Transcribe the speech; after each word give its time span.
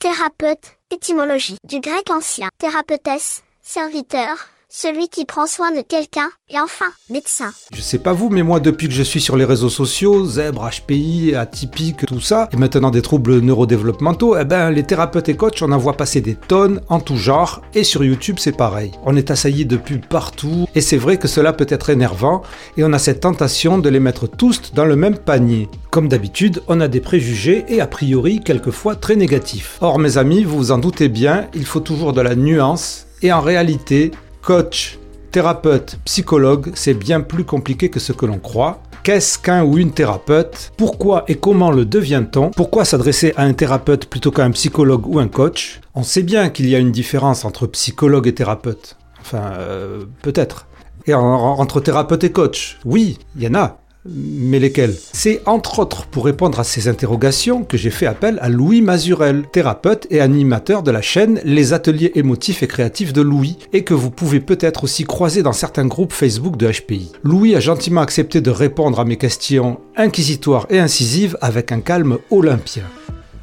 Thérapeute, 0.00 0.78
étymologie 0.90 1.58
du 1.68 1.78
grec 1.78 2.08
ancien. 2.08 2.48
Thérapeutesse, 2.56 3.42
serviteur, 3.60 4.48
celui 4.72 5.08
qui 5.08 5.24
prend 5.24 5.48
soin 5.48 5.72
de 5.72 5.82
quelqu'un, 5.82 6.28
et 6.48 6.60
enfin, 6.60 6.86
médecin. 7.10 7.50
Je 7.74 7.80
sais 7.80 7.98
pas 7.98 8.12
vous, 8.12 8.28
mais 8.30 8.44
moi 8.44 8.60
depuis 8.60 8.86
que 8.86 8.94
je 8.94 9.02
suis 9.02 9.20
sur 9.20 9.36
les 9.36 9.44
réseaux 9.44 9.68
sociaux, 9.68 10.24
zèbre, 10.24 10.70
HPI, 10.70 11.34
atypique, 11.34 12.06
tout 12.06 12.20
ça, 12.20 12.48
et 12.52 12.56
maintenant 12.56 12.90
des 12.90 13.02
troubles 13.02 13.40
neurodéveloppementaux, 13.40 14.36
eh 14.38 14.44
ben 14.44 14.70
les 14.70 14.84
thérapeutes 14.84 15.28
et 15.28 15.36
coachs, 15.36 15.60
on 15.62 15.72
en 15.72 15.78
voit 15.78 15.96
passer 15.96 16.20
des 16.20 16.36
tonnes 16.36 16.80
en 16.88 17.00
tout 17.00 17.16
genre, 17.16 17.62
et 17.74 17.82
sur 17.82 18.04
YouTube 18.04 18.36
c'est 18.38 18.56
pareil. 18.56 18.92
On 19.04 19.16
est 19.16 19.32
assailli 19.32 19.66
de 19.66 19.76
pubs 19.76 20.06
partout, 20.06 20.66
et 20.76 20.80
c'est 20.80 20.96
vrai 20.96 21.16
que 21.16 21.28
cela 21.28 21.52
peut 21.52 21.66
être 21.68 21.90
énervant, 21.90 22.42
et 22.76 22.84
on 22.84 22.92
a 22.92 23.00
cette 23.00 23.20
tentation 23.20 23.78
de 23.78 23.88
les 23.88 24.00
mettre 24.00 24.28
tous 24.28 24.72
dans 24.72 24.84
le 24.84 24.94
même 24.94 25.18
panier. 25.18 25.68
Comme 25.90 26.08
d'habitude, 26.08 26.62
on 26.68 26.80
a 26.80 26.86
des 26.86 27.00
préjugés 27.00 27.64
et 27.68 27.80
a 27.80 27.88
priori 27.88 28.38
quelquefois 28.38 28.94
très 28.94 29.16
négatifs. 29.16 29.78
Or 29.80 29.98
mes 29.98 30.16
amis, 30.16 30.44
vous 30.44 30.58
vous 30.58 30.70
en 30.70 30.78
doutez 30.78 31.08
bien, 31.08 31.48
il 31.54 31.66
faut 31.66 31.80
toujours 31.80 32.12
de 32.12 32.20
la 32.20 32.36
nuance, 32.36 33.08
et 33.22 33.32
en 33.32 33.40
réalité, 33.40 34.12
Coach, 34.42 34.98
thérapeute, 35.32 35.98
psychologue, 36.06 36.72
c'est 36.74 36.94
bien 36.94 37.20
plus 37.20 37.44
compliqué 37.44 37.90
que 37.90 38.00
ce 38.00 38.12
que 38.12 38.24
l'on 38.24 38.38
croit. 38.38 38.82
Qu'est-ce 39.02 39.38
qu'un 39.38 39.64
ou 39.64 39.78
une 39.78 39.92
thérapeute? 39.92 40.72
Pourquoi 40.76 41.24
et 41.28 41.36
comment 41.36 41.70
le 41.70 41.84
devient-on? 41.84 42.50
Pourquoi 42.50 42.84
s'adresser 42.84 43.32
à 43.36 43.42
un 43.42 43.52
thérapeute 43.52 44.06
plutôt 44.06 44.30
qu'à 44.30 44.44
un 44.44 44.50
psychologue 44.50 45.06
ou 45.06 45.18
un 45.18 45.28
coach? 45.28 45.80
On 45.94 46.02
sait 46.02 46.22
bien 46.22 46.48
qu'il 46.48 46.68
y 46.68 46.74
a 46.74 46.78
une 46.78 46.92
différence 46.92 47.44
entre 47.44 47.66
psychologue 47.66 48.26
et 48.26 48.34
thérapeute. 48.34 48.96
Enfin, 49.20 49.52
euh, 49.58 50.04
peut-être. 50.22 50.66
Et 51.06 51.14
entre 51.14 51.80
thérapeute 51.80 52.24
et 52.24 52.32
coach? 52.32 52.78
Oui, 52.84 53.18
il 53.36 53.42
y 53.42 53.48
en 53.48 53.54
a 53.54 53.79
mais 54.04 54.58
lesquels? 54.58 54.94
C'est 55.12 55.42
entre 55.46 55.78
autres 55.78 56.06
pour 56.06 56.24
répondre 56.24 56.58
à 56.60 56.64
ces 56.64 56.88
interrogations 56.88 57.64
que 57.64 57.76
j'ai 57.76 57.90
fait 57.90 58.06
appel 58.06 58.38
à 58.40 58.48
Louis 58.48 58.82
Mazurel, 58.82 59.44
thérapeute 59.52 60.06
et 60.10 60.20
animateur 60.20 60.82
de 60.82 60.90
la 60.90 61.02
chaîne 61.02 61.40
Les 61.44 61.72
Ateliers 61.72 62.12
émotifs 62.14 62.62
et 62.62 62.66
créatifs 62.66 63.12
de 63.12 63.22
Louis, 63.22 63.58
et 63.72 63.84
que 63.84 63.94
vous 63.94 64.10
pouvez 64.10 64.40
peut-être 64.40 64.84
aussi 64.84 65.04
croiser 65.04 65.42
dans 65.42 65.52
certains 65.52 65.86
groupes 65.86 66.12
Facebook 66.12 66.56
de 66.56 66.70
HPI. 66.70 67.12
Louis 67.22 67.54
a 67.54 67.60
gentiment 67.60 68.00
accepté 68.00 68.40
de 68.40 68.50
répondre 68.50 69.00
à 69.00 69.04
mes 69.04 69.16
questions 69.16 69.80
inquisitoires 69.96 70.66
et 70.70 70.78
incisives 70.78 71.36
avec 71.40 71.72
un 71.72 71.80
calme 71.80 72.18
olympien. 72.30 72.84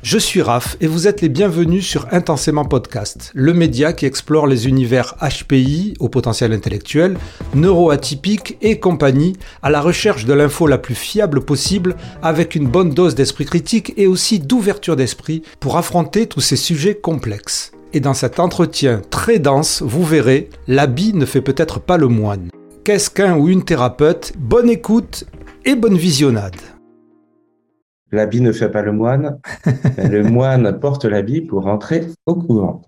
Je 0.09 0.17
suis 0.17 0.41
Raph 0.41 0.77
et 0.79 0.87
vous 0.87 1.05
êtes 1.09 1.19
les 1.19 1.27
bienvenus 1.27 1.85
sur 1.85 2.07
Intensément 2.13 2.63
Podcast, 2.63 3.29
le 3.35 3.53
média 3.53 3.91
qui 3.91 4.05
explore 4.05 4.47
les 4.47 4.69
univers 4.69 5.15
HPI 5.19 5.95
au 5.99 6.07
potentiel 6.07 6.53
intellectuel, 6.53 7.17
neuroatypique 7.53 8.57
et 8.61 8.79
compagnie, 8.79 9.33
à 9.61 9.69
la 9.69 9.81
recherche 9.81 10.23
de 10.23 10.31
l'info 10.31 10.65
la 10.65 10.77
plus 10.77 10.95
fiable 10.95 11.41
possible 11.43 11.97
avec 12.21 12.55
une 12.55 12.69
bonne 12.69 12.91
dose 12.91 13.15
d'esprit 13.15 13.43
critique 13.43 13.95
et 13.97 14.07
aussi 14.07 14.39
d'ouverture 14.39 14.95
d'esprit 14.95 15.41
pour 15.59 15.75
affronter 15.75 16.25
tous 16.25 16.39
ces 16.39 16.55
sujets 16.55 16.95
complexes. 16.95 17.73
Et 17.91 17.99
dans 17.99 18.13
cet 18.13 18.39
entretien 18.39 19.01
très 19.09 19.39
dense, 19.39 19.81
vous 19.85 20.05
verrez, 20.05 20.49
l'habit 20.69 21.11
ne 21.15 21.25
fait 21.25 21.41
peut-être 21.41 21.81
pas 21.81 21.97
le 21.97 22.07
moine. 22.07 22.47
Qu'est-ce 22.85 23.09
qu'un 23.09 23.35
ou 23.35 23.49
une 23.49 23.65
thérapeute? 23.65 24.31
Bonne 24.37 24.69
écoute 24.69 25.25
et 25.65 25.75
bonne 25.75 25.97
visionnade. 25.97 26.55
L'habit 28.11 28.41
ne 28.41 28.51
fait 28.51 28.69
pas 28.69 28.81
le 28.81 28.91
moine. 28.91 29.39
le 29.97 30.23
moine 30.29 30.79
porte 30.79 31.05
l'habit 31.05 31.41
pour 31.41 31.63
rentrer 31.63 32.07
au 32.25 32.35
couvent. 32.35 32.81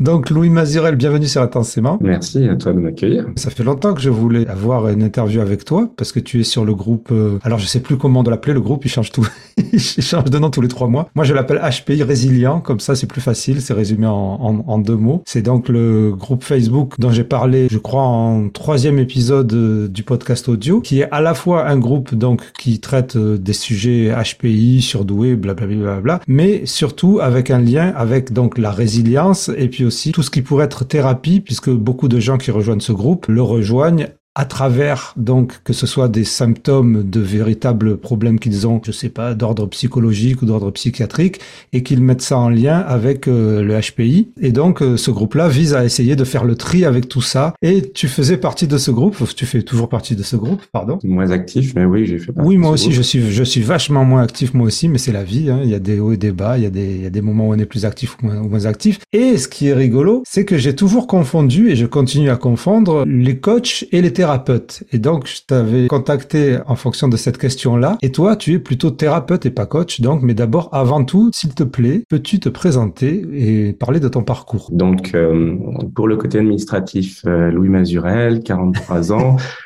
Donc 0.00 0.30
Louis 0.30 0.50
Mazurel, 0.50 0.96
bienvenue 0.96 1.26
sur 1.26 1.40
Intensément. 1.40 1.98
Merci 2.00 2.48
à 2.48 2.56
toi 2.56 2.72
de 2.72 2.80
m'accueillir. 2.80 3.26
Ça 3.36 3.50
fait 3.50 3.62
longtemps 3.62 3.94
que 3.94 4.00
je 4.00 4.10
voulais 4.10 4.46
avoir 4.48 4.88
une 4.88 5.04
interview 5.04 5.40
avec 5.40 5.64
toi 5.64 5.88
parce 5.96 6.10
que 6.10 6.18
tu 6.18 6.40
es 6.40 6.42
sur 6.42 6.64
le 6.64 6.74
groupe. 6.74 7.10
Euh, 7.12 7.38
alors 7.44 7.60
je 7.60 7.66
sais 7.66 7.78
plus 7.78 7.96
comment 7.96 8.24
de 8.24 8.30
l'appeler. 8.30 8.54
Le 8.54 8.60
groupe 8.60 8.84
il 8.84 8.88
change 8.88 9.12
tout. 9.12 9.26
il 9.56 9.80
change 9.80 10.24
de 10.24 10.38
nom 10.38 10.50
tous 10.50 10.60
les 10.60 10.68
trois 10.68 10.88
mois. 10.88 11.08
Moi 11.14 11.24
je 11.24 11.32
l'appelle 11.32 11.60
HPI 11.60 12.02
Résilient. 12.02 12.60
Comme 12.60 12.80
ça 12.80 12.96
c'est 12.96 13.06
plus 13.06 13.20
facile. 13.20 13.60
C'est 13.60 13.72
résumé 13.72 14.06
en, 14.06 14.64
en, 14.66 14.78
deux 14.78 14.96
mots. 14.96 15.22
C'est 15.26 15.42
donc 15.42 15.68
le 15.68 16.12
groupe 16.12 16.42
Facebook 16.42 16.94
dont 16.98 17.10
j'ai 17.10 17.24
parlé, 17.24 17.68
je 17.70 17.78
crois 17.78 18.02
en 18.02 18.48
troisième 18.48 18.98
épisode 18.98 19.52
euh, 19.52 19.86
du 19.86 20.02
podcast 20.02 20.48
audio, 20.48 20.80
qui 20.80 21.00
est 21.00 21.10
à 21.12 21.20
la 21.20 21.34
fois 21.34 21.68
un 21.68 21.78
groupe 21.78 22.14
donc 22.16 22.42
qui 22.58 22.80
traite 22.80 23.14
euh, 23.14 23.38
des 23.38 23.52
sujets 23.52 24.12
HPI, 24.12 24.82
surdoué, 24.82 25.36
blablabla, 25.36 25.76
bla, 25.76 25.92
bla, 25.92 26.00
bla, 26.00 26.20
mais 26.26 26.66
surtout 26.66 27.20
avec 27.22 27.50
un 27.52 27.60
lien 27.60 27.92
avec 27.96 28.32
donc 28.32 28.58
la 28.58 28.72
résilience 28.72 29.50
et 29.56 29.68
puis 29.68 29.83
aussi 29.84 30.12
tout 30.12 30.22
ce 30.22 30.30
qui 30.30 30.42
pourrait 30.42 30.66
être 30.66 30.84
thérapie, 30.84 31.40
puisque 31.40 31.70
beaucoup 31.70 32.08
de 32.08 32.20
gens 32.20 32.38
qui 32.38 32.50
rejoignent 32.50 32.80
ce 32.80 32.92
groupe 32.92 33.26
le 33.28 33.42
rejoignent 33.42 34.08
à 34.34 34.44
travers 34.44 35.14
donc 35.16 35.62
que 35.62 35.72
ce 35.72 35.86
soit 35.86 36.08
des 36.08 36.24
symptômes 36.24 37.08
de 37.08 37.20
véritables 37.20 37.96
problèmes 37.96 38.40
qu'ils 38.40 38.66
ont, 38.66 38.80
je 38.84 38.90
sais 38.90 39.08
pas, 39.08 39.34
d'ordre 39.34 39.66
psychologique 39.66 40.42
ou 40.42 40.46
d'ordre 40.46 40.70
psychiatrique, 40.72 41.40
et 41.72 41.82
qu'ils 41.82 42.02
mettent 42.02 42.22
ça 42.22 42.38
en 42.38 42.48
lien 42.48 42.78
avec 42.78 43.28
euh, 43.28 43.62
le 43.62 43.78
HPI. 43.78 44.28
Et 44.40 44.50
donc 44.50 44.82
euh, 44.82 44.96
ce 44.96 45.10
groupe-là 45.12 45.48
vise 45.48 45.74
à 45.74 45.84
essayer 45.84 46.16
de 46.16 46.24
faire 46.24 46.44
le 46.44 46.56
tri 46.56 46.84
avec 46.84 47.08
tout 47.08 47.22
ça. 47.22 47.54
Et 47.62 47.92
tu 47.92 48.08
faisais 48.08 48.36
partie 48.36 48.66
de 48.66 48.76
ce 48.76 48.90
groupe, 48.90 49.16
tu 49.36 49.46
fais 49.46 49.62
toujours 49.62 49.88
partie 49.88 50.16
de 50.16 50.22
ce 50.24 50.34
groupe, 50.34 50.62
pardon? 50.72 50.98
Moins 51.04 51.30
actif, 51.30 51.74
mais 51.76 51.84
oui, 51.84 52.06
j'ai 52.06 52.18
fait 52.18 52.32
partie. 52.32 52.48
Oui, 52.48 52.56
moi 52.56 52.70
aussi, 52.70 52.92
je 52.92 53.02
suis, 53.02 53.30
je 53.30 53.44
suis 53.44 53.62
vachement 53.62 54.04
moins 54.04 54.22
actif 54.22 54.52
moi 54.52 54.66
aussi, 54.66 54.88
mais 54.88 54.98
c'est 54.98 55.12
la 55.12 55.22
vie. 55.22 55.48
Hein. 55.48 55.60
Il 55.62 55.70
y 55.70 55.74
a 55.74 55.78
des 55.78 56.00
hauts 56.00 56.12
et 56.12 56.16
des 56.16 56.32
bas, 56.32 56.58
il 56.58 56.64
y 56.64 56.66
a 56.66 56.70
des, 56.70 56.94
il 56.96 57.02
y 57.02 57.06
a 57.06 57.10
des 57.10 57.22
moments 57.22 57.48
où 57.48 57.54
on 57.54 57.58
est 57.58 57.66
plus 57.66 57.84
actif 57.84 58.16
ou 58.18 58.26
moins, 58.26 58.38
ou 58.38 58.48
moins 58.48 58.66
actif. 58.66 58.98
Et 59.12 59.38
ce 59.38 59.46
qui 59.46 59.68
est 59.68 59.74
rigolo, 59.74 60.24
c'est 60.26 60.44
que 60.44 60.58
j'ai 60.58 60.74
toujours 60.74 61.06
confondu 61.06 61.70
et 61.70 61.76
je 61.76 61.86
continue 61.86 62.30
à 62.30 62.36
confondre 62.36 63.04
les 63.06 63.38
coachs 63.38 63.86
et 63.92 64.02
les 64.02 64.12
thérapeutes 64.12 64.23
thérapeute. 64.24 64.84
Et 64.90 64.98
donc, 64.98 65.26
je 65.26 65.42
t'avais 65.46 65.86
contacté 65.86 66.58
en 66.66 66.76
fonction 66.76 67.08
de 67.08 67.16
cette 67.18 67.36
question-là. 67.36 67.98
Et 68.00 68.10
toi, 68.10 68.36
tu 68.36 68.54
es 68.54 68.58
plutôt 68.58 68.90
thérapeute 68.90 69.44
et 69.44 69.50
pas 69.50 69.66
coach. 69.66 70.00
Donc, 70.00 70.22
mais 70.22 70.32
d'abord, 70.32 70.70
avant 70.72 71.04
tout, 71.04 71.28
s'il 71.34 71.54
te 71.54 71.62
plaît, 71.62 72.04
peux-tu 72.08 72.40
te 72.40 72.48
présenter 72.48 73.22
et 73.34 73.74
parler 73.74 74.00
de 74.00 74.08
ton 74.08 74.22
parcours? 74.22 74.70
Donc, 74.72 75.14
euh, 75.14 75.56
pour 75.94 76.08
le 76.08 76.16
côté 76.16 76.38
administratif, 76.38 77.20
euh, 77.26 77.50
Louis 77.50 77.68
Mazurel, 77.68 78.42
43 78.42 79.12
ans. 79.12 79.36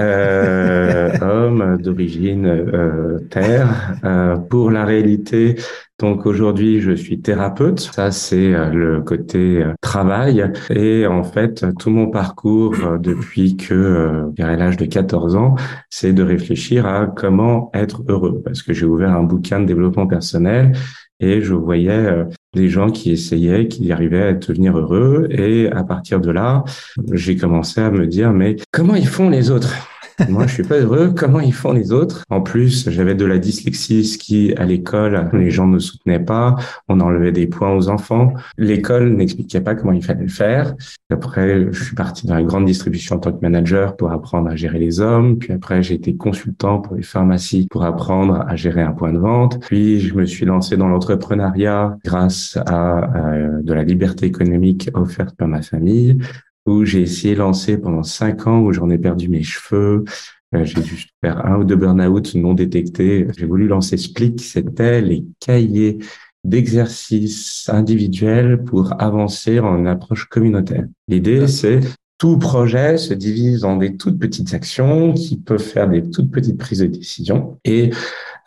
euh, 0.00 1.10
homme 1.20 1.78
d'origine 1.80 2.46
euh, 2.46 3.18
terre. 3.30 3.96
Euh, 4.04 4.36
pour 4.36 4.70
la 4.70 4.84
réalité, 4.84 5.56
donc 5.98 6.26
aujourd'hui, 6.26 6.80
je 6.80 6.92
suis 6.92 7.20
thérapeute. 7.20 7.80
Ça, 7.80 8.10
c'est 8.10 8.52
le 8.72 9.00
côté 9.00 9.64
travail. 9.80 10.52
Et 10.70 11.06
en 11.06 11.24
fait, 11.24 11.66
tout 11.78 11.90
mon 11.90 12.08
parcours 12.10 12.76
depuis 13.00 13.56
que 13.56 14.30
vers 14.36 14.56
l'âge 14.56 14.76
de 14.76 14.84
14 14.84 15.34
ans, 15.34 15.56
c'est 15.90 16.12
de 16.12 16.22
réfléchir 16.22 16.86
à 16.86 17.06
comment 17.06 17.70
être 17.74 18.02
heureux. 18.08 18.40
Parce 18.44 18.62
que 18.62 18.72
j'ai 18.72 18.86
ouvert 18.86 19.10
un 19.10 19.24
bouquin 19.24 19.58
de 19.60 19.66
développement 19.66 20.06
personnel 20.06 20.72
et 21.20 21.40
je 21.40 21.54
voyais 21.54 22.24
des 22.54 22.68
gens 22.68 22.90
qui 22.90 23.10
essayaient, 23.10 23.68
qui 23.68 23.90
arrivaient 23.92 24.22
à 24.22 24.32
devenir 24.34 24.78
heureux. 24.78 25.26
Et 25.30 25.70
à 25.70 25.84
partir 25.84 26.20
de 26.20 26.30
là, 26.30 26.64
j'ai 27.12 27.36
commencé 27.36 27.80
à 27.80 27.90
me 27.90 28.06
dire, 28.06 28.32
mais 28.32 28.56
comment 28.72 28.94
ils 28.94 29.06
font 29.06 29.28
les 29.28 29.50
autres? 29.50 29.74
Moi, 30.28 30.46
je 30.46 30.54
suis 30.54 30.62
pas 30.62 30.78
heureux. 30.78 31.12
Comment 31.16 31.40
ils 31.40 31.54
font 31.54 31.72
les 31.72 31.92
autres? 31.92 32.24
En 32.30 32.40
plus, 32.40 32.88
j'avais 32.90 33.14
de 33.14 33.24
la 33.24 33.38
dyslexie, 33.38 34.04
ce 34.04 34.18
qui, 34.18 34.54
à 34.56 34.64
l'école, 34.64 35.30
les 35.32 35.50
gens 35.50 35.66
ne 35.66 35.78
soutenaient 35.78 36.18
pas. 36.20 36.56
On 36.88 37.00
enlevait 37.00 37.32
des 37.32 37.46
points 37.46 37.72
aux 37.74 37.88
enfants. 37.88 38.32
L'école 38.56 39.14
n'expliquait 39.14 39.60
pas 39.60 39.74
comment 39.74 39.92
il 39.92 40.02
fallait 40.02 40.22
le 40.22 40.28
faire. 40.28 40.74
Après, 41.10 41.68
je 41.70 41.84
suis 41.84 41.94
parti 41.94 42.26
dans 42.26 42.34
la 42.34 42.42
grande 42.42 42.64
distribution 42.64 43.16
en 43.16 43.18
tant 43.18 43.32
que 43.32 43.40
manager 43.40 43.96
pour 43.96 44.10
apprendre 44.10 44.48
à 44.48 44.56
gérer 44.56 44.78
les 44.78 45.00
hommes. 45.00 45.38
Puis 45.38 45.52
après, 45.52 45.82
j'ai 45.82 45.94
été 45.94 46.16
consultant 46.16 46.80
pour 46.80 46.96
les 46.96 47.02
pharmacies 47.02 47.66
pour 47.70 47.84
apprendre 47.84 48.44
à 48.46 48.56
gérer 48.56 48.82
un 48.82 48.92
point 48.92 49.12
de 49.12 49.18
vente. 49.18 49.60
Puis, 49.60 50.00
je 50.00 50.14
me 50.14 50.26
suis 50.26 50.46
lancé 50.46 50.76
dans 50.76 50.88
l'entrepreneuriat 50.88 51.96
grâce 52.04 52.58
à 52.66 53.16
euh, 53.16 53.62
de 53.62 53.72
la 53.72 53.84
liberté 53.84 54.26
économique 54.26 54.90
offerte 54.94 55.36
par 55.36 55.48
ma 55.48 55.62
famille 55.62 56.18
où 56.68 56.84
j'ai 56.84 57.02
essayé 57.02 57.34
de 57.34 57.40
lancer 57.40 57.78
pendant 57.78 58.02
cinq 58.02 58.46
ans, 58.46 58.60
où 58.60 58.72
j'en 58.72 58.90
ai 58.90 58.98
perdu 58.98 59.28
mes 59.28 59.42
cheveux. 59.42 60.04
Euh, 60.54 60.64
j'ai 60.64 60.80
dû 60.80 61.06
faire 61.22 61.44
un 61.44 61.58
ou 61.58 61.64
deux 61.64 61.76
burn-out 61.76 62.34
non 62.34 62.54
détectés. 62.54 63.26
J'ai 63.36 63.46
voulu 63.46 63.66
lancer 63.68 63.96
Split, 63.96 64.36
c'était 64.38 65.00
les 65.00 65.24
cahiers 65.40 65.98
d'exercices 66.44 67.68
individuels 67.68 68.62
pour 68.64 69.00
avancer 69.02 69.58
en 69.60 69.84
approche 69.86 70.26
communautaire. 70.26 70.86
L'idée, 71.08 71.46
c'est 71.48 71.80
tout 72.18 72.36
projet 72.38 72.98
se 72.98 73.14
divise 73.14 73.64
en 73.64 73.76
des 73.76 73.96
toutes 73.96 74.18
petites 74.18 74.52
actions 74.52 75.14
qui 75.14 75.36
peuvent 75.36 75.62
faire 75.62 75.88
des 75.88 76.08
toutes 76.10 76.30
petites 76.30 76.58
prises 76.58 76.80
de 76.80 76.86
décision. 76.86 77.58
Et 77.64 77.90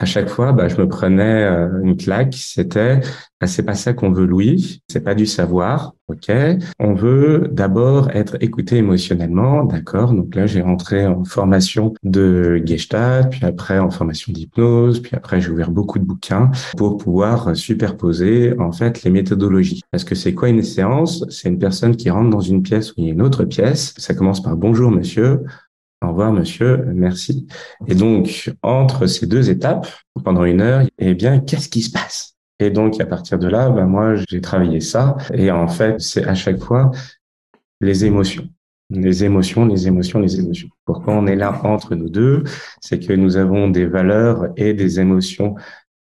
à 0.01 0.05
chaque 0.05 0.29
fois, 0.29 0.51
bah, 0.51 0.67
je 0.67 0.77
me 0.77 0.87
prenais 0.87 1.43
euh, 1.43 1.79
une 1.83 1.95
claque. 1.95 2.33
C'était, 2.33 3.01
bah, 3.39 3.45
c'est 3.45 3.61
pas 3.61 3.75
ça 3.75 3.93
qu'on 3.93 4.11
veut, 4.11 4.25
Louis. 4.25 4.81
C'est 4.89 5.03
pas 5.03 5.13
du 5.13 5.27
savoir. 5.27 5.93
Ok? 6.07 6.31
On 6.79 6.95
veut 6.95 7.47
d'abord 7.51 8.09
être 8.09 8.35
écouté 8.41 8.77
émotionnellement. 8.77 9.63
D'accord? 9.63 10.13
Donc 10.13 10.33
là, 10.33 10.47
j'ai 10.47 10.61
rentré 10.61 11.05
en 11.05 11.23
formation 11.23 11.93
de 12.01 12.63
Gestalt, 12.65 13.29
puis 13.29 13.45
après 13.45 13.77
en 13.77 13.91
formation 13.91 14.33
d'hypnose, 14.33 15.01
puis 15.01 15.15
après 15.15 15.39
j'ai 15.39 15.51
ouvert 15.51 15.69
beaucoup 15.69 15.99
de 15.99 16.03
bouquins 16.03 16.49
pour 16.75 16.97
pouvoir 16.97 17.55
superposer 17.55 18.57
en 18.59 18.71
fait 18.71 19.03
les 19.03 19.11
méthodologies. 19.11 19.83
Parce 19.91 20.03
que 20.03 20.15
c'est 20.15 20.33
quoi 20.33 20.49
une 20.49 20.63
séance? 20.63 21.23
C'est 21.29 21.47
une 21.47 21.59
personne 21.59 21.95
qui 21.95 22.09
rentre 22.09 22.31
dans 22.31 22.41
une 22.41 22.63
pièce 22.63 22.89
a 22.97 23.01
une 23.01 23.21
autre 23.21 23.45
pièce. 23.45 23.93
Ça 23.97 24.15
commence 24.15 24.41
par 24.41 24.57
bonjour 24.57 24.89
monsieur. 24.89 25.41
Au 26.03 26.09
revoir, 26.09 26.33
monsieur. 26.33 26.83
Merci. 26.93 27.47
Et 27.87 27.93
donc, 27.93 28.51
entre 28.63 29.05
ces 29.05 29.27
deux 29.27 29.49
étapes, 29.49 29.87
pendant 30.23 30.45
une 30.45 30.61
heure, 30.61 30.83
eh 30.97 31.13
bien, 31.13 31.39
qu'est-ce 31.39 31.69
qui 31.69 31.81
se 31.81 31.91
passe? 31.91 32.35
Et 32.59 32.69
donc, 32.69 32.99
à 32.99 33.05
partir 33.05 33.39
de 33.39 33.47
là, 33.47 33.69
ben 33.69 33.85
moi, 33.85 34.15
j'ai 34.15 34.41
travaillé 34.41 34.79
ça. 34.79 35.17
Et 35.33 35.51
en 35.51 35.67
fait, 35.67 35.99
c'est 35.99 36.25
à 36.25 36.35
chaque 36.35 36.59
fois 36.59 36.91
les 37.81 38.05
émotions. 38.05 38.47
Les 38.89 39.23
émotions, 39.23 39.65
les 39.65 39.87
émotions, 39.87 40.19
les 40.19 40.39
émotions. 40.39 40.67
Pourquoi 40.85 41.15
on 41.15 41.25
est 41.27 41.35
là 41.35 41.59
entre 41.63 41.95
nous 41.95 42.09
deux? 42.09 42.43
C'est 42.81 42.99
que 42.99 43.13
nous 43.13 43.37
avons 43.37 43.69
des 43.69 43.85
valeurs 43.85 44.47
et 44.57 44.73
des 44.73 44.99
émotions 44.99 45.55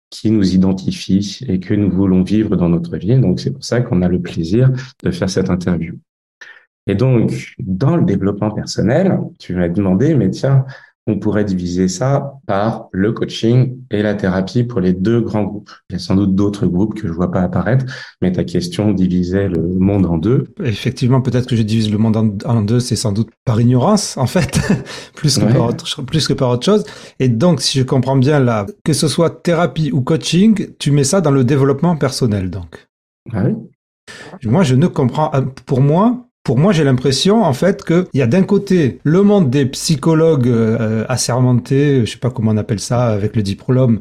qui 0.10 0.32
nous 0.32 0.56
identifient 0.56 1.40
et 1.48 1.60
que 1.60 1.74
nous 1.74 1.92
voulons 1.92 2.24
vivre 2.24 2.56
dans 2.56 2.68
notre 2.68 2.98
vie. 2.98 3.18
Donc, 3.20 3.40
c'est 3.40 3.52
pour 3.52 3.64
ça 3.64 3.82
qu'on 3.82 4.02
a 4.02 4.08
le 4.08 4.22
plaisir 4.22 4.72
de 5.04 5.12
faire 5.12 5.30
cette 5.30 5.50
interview. 5.50 6.00
Et 6.90 6.96
donc, 6.96 7.54
dans 7.60 7.98
le 7.98 8.04
développement 8.04 8.50
personnel, 8.50 9.20
tu 9.38 9.54
m'as 9.54 9.70
demandé, 9.70 10.16
mais 10.16 10.32
tiens, 10.32 10.66
on 11.06 11.20
pourrait 11.20 11.46
diviser 11.46 11.88
ça 11.88 12.34
par 12.48 12.88
le 12.92 13.12
coaching 13.12 13.78
et 13.92 14.02
la 14.02 14.16
thérapie 14.16 14.64
pour 14.64 14.80
les 14.80 14.94
deux 14.94 15.22
grands 15.22 15.44
groupes. 15.44 15.70
Il 15.92 15.94
y 15.94 15.96
a 15.98 16.00
sans 16.00 16.16
doute 16.16 16.34
d'autres 16.34 16.66
groupes 16.66 16.96
que 16.96 17.08
je 17.08 17.14
vois 17.14 17.30
pas 17.30 17.42
apparaître, 17.42 17.86
mais 18.24 18.32
ta 18.32 18.44
question 18.44 18.92
divisait 18.92 19.48
le 19.50 19.62
monde 19.62 20.08
en 20.08 20.18
deux. 20.18 20.46
Effectivement, 20.64 21.22
peut-être 21.22 21.46
que 21.46 21.56
je 21.56 21.62
divise 21.62 21.92
le 21.92 22.00
monde 22.00 22.42
en, 22.44 22.62
deux, 22.64 22.80
c'est 22.80 22.96
sans 22.96 23.12
doute 23.12 23.30
par 23.46 23.62
ignorance, 23.62 24.18
en 24.18 24.26
fait, 24.26 24.60
plus 25.16 25.38
que 25.38 25.46
par 25.46 25.68
autre, 25.68 26.02
plus 26.02 26.28
que 26.28 26.34
par 26.34 26.50
autre 26.50 26.66
chose. 26.66 26.86
Et 27.20 27.30
donc, 27.30 27.62
si 27.62 27.78
je 27.78 27.84
comprends 27.84 28.18
bien 28.18 28.40
là, 28.40 28.66
que 28.84 28.94
ce 28.94 29.08
soit 29.08 29.30
thérapie 29.30 29.92
ou 29.92 30.02
coaching, 30.02 30.70
tu 30.80 30.90
mets 30.90 31.04
ça 31.04 31.22
dans 31.22 31.32
le 31.32 31.44
développement 31.44 31.96
personnel, 31.98 32.50
donc. 32.50 32.88
Ah 33.32 33.44
oui. 33.46 33.54
Moi, 34.44 34.64
je 34.64 34.74
ne 34.74 34.88
comprends, 34.88 35.32
pour 35.68 35.82
moi, 35.82 36.29
pour 36.50 36.58
moi, 36.58 36.74
j'ai 36.74 36.84
l'impression, 36.84 37.44
en 37.44 37.54
fait, 37.54 37.86
qu'il 37.86 38.08
y 38.16 38.24
a 38.24 38.26
d'un 38.26 38.42
côté 38.42 38.98
le 39.04 39.22
monde 39.22 39.52
des 39.52 39.68
psychologues 39.68 40.48
euh, 40.48 41.06
assermentés, 41.08 42.04
je 42.08 42.12
sais 42.14 42.18
pas 42.18 42.32
comment 42.32 42.50
on 42.50 42.58
appelle 42.58 42.80
ça, 42.80 43.10
avec 43.10 43.36
le 43.36 43.44
diplôme, 43.44 44.00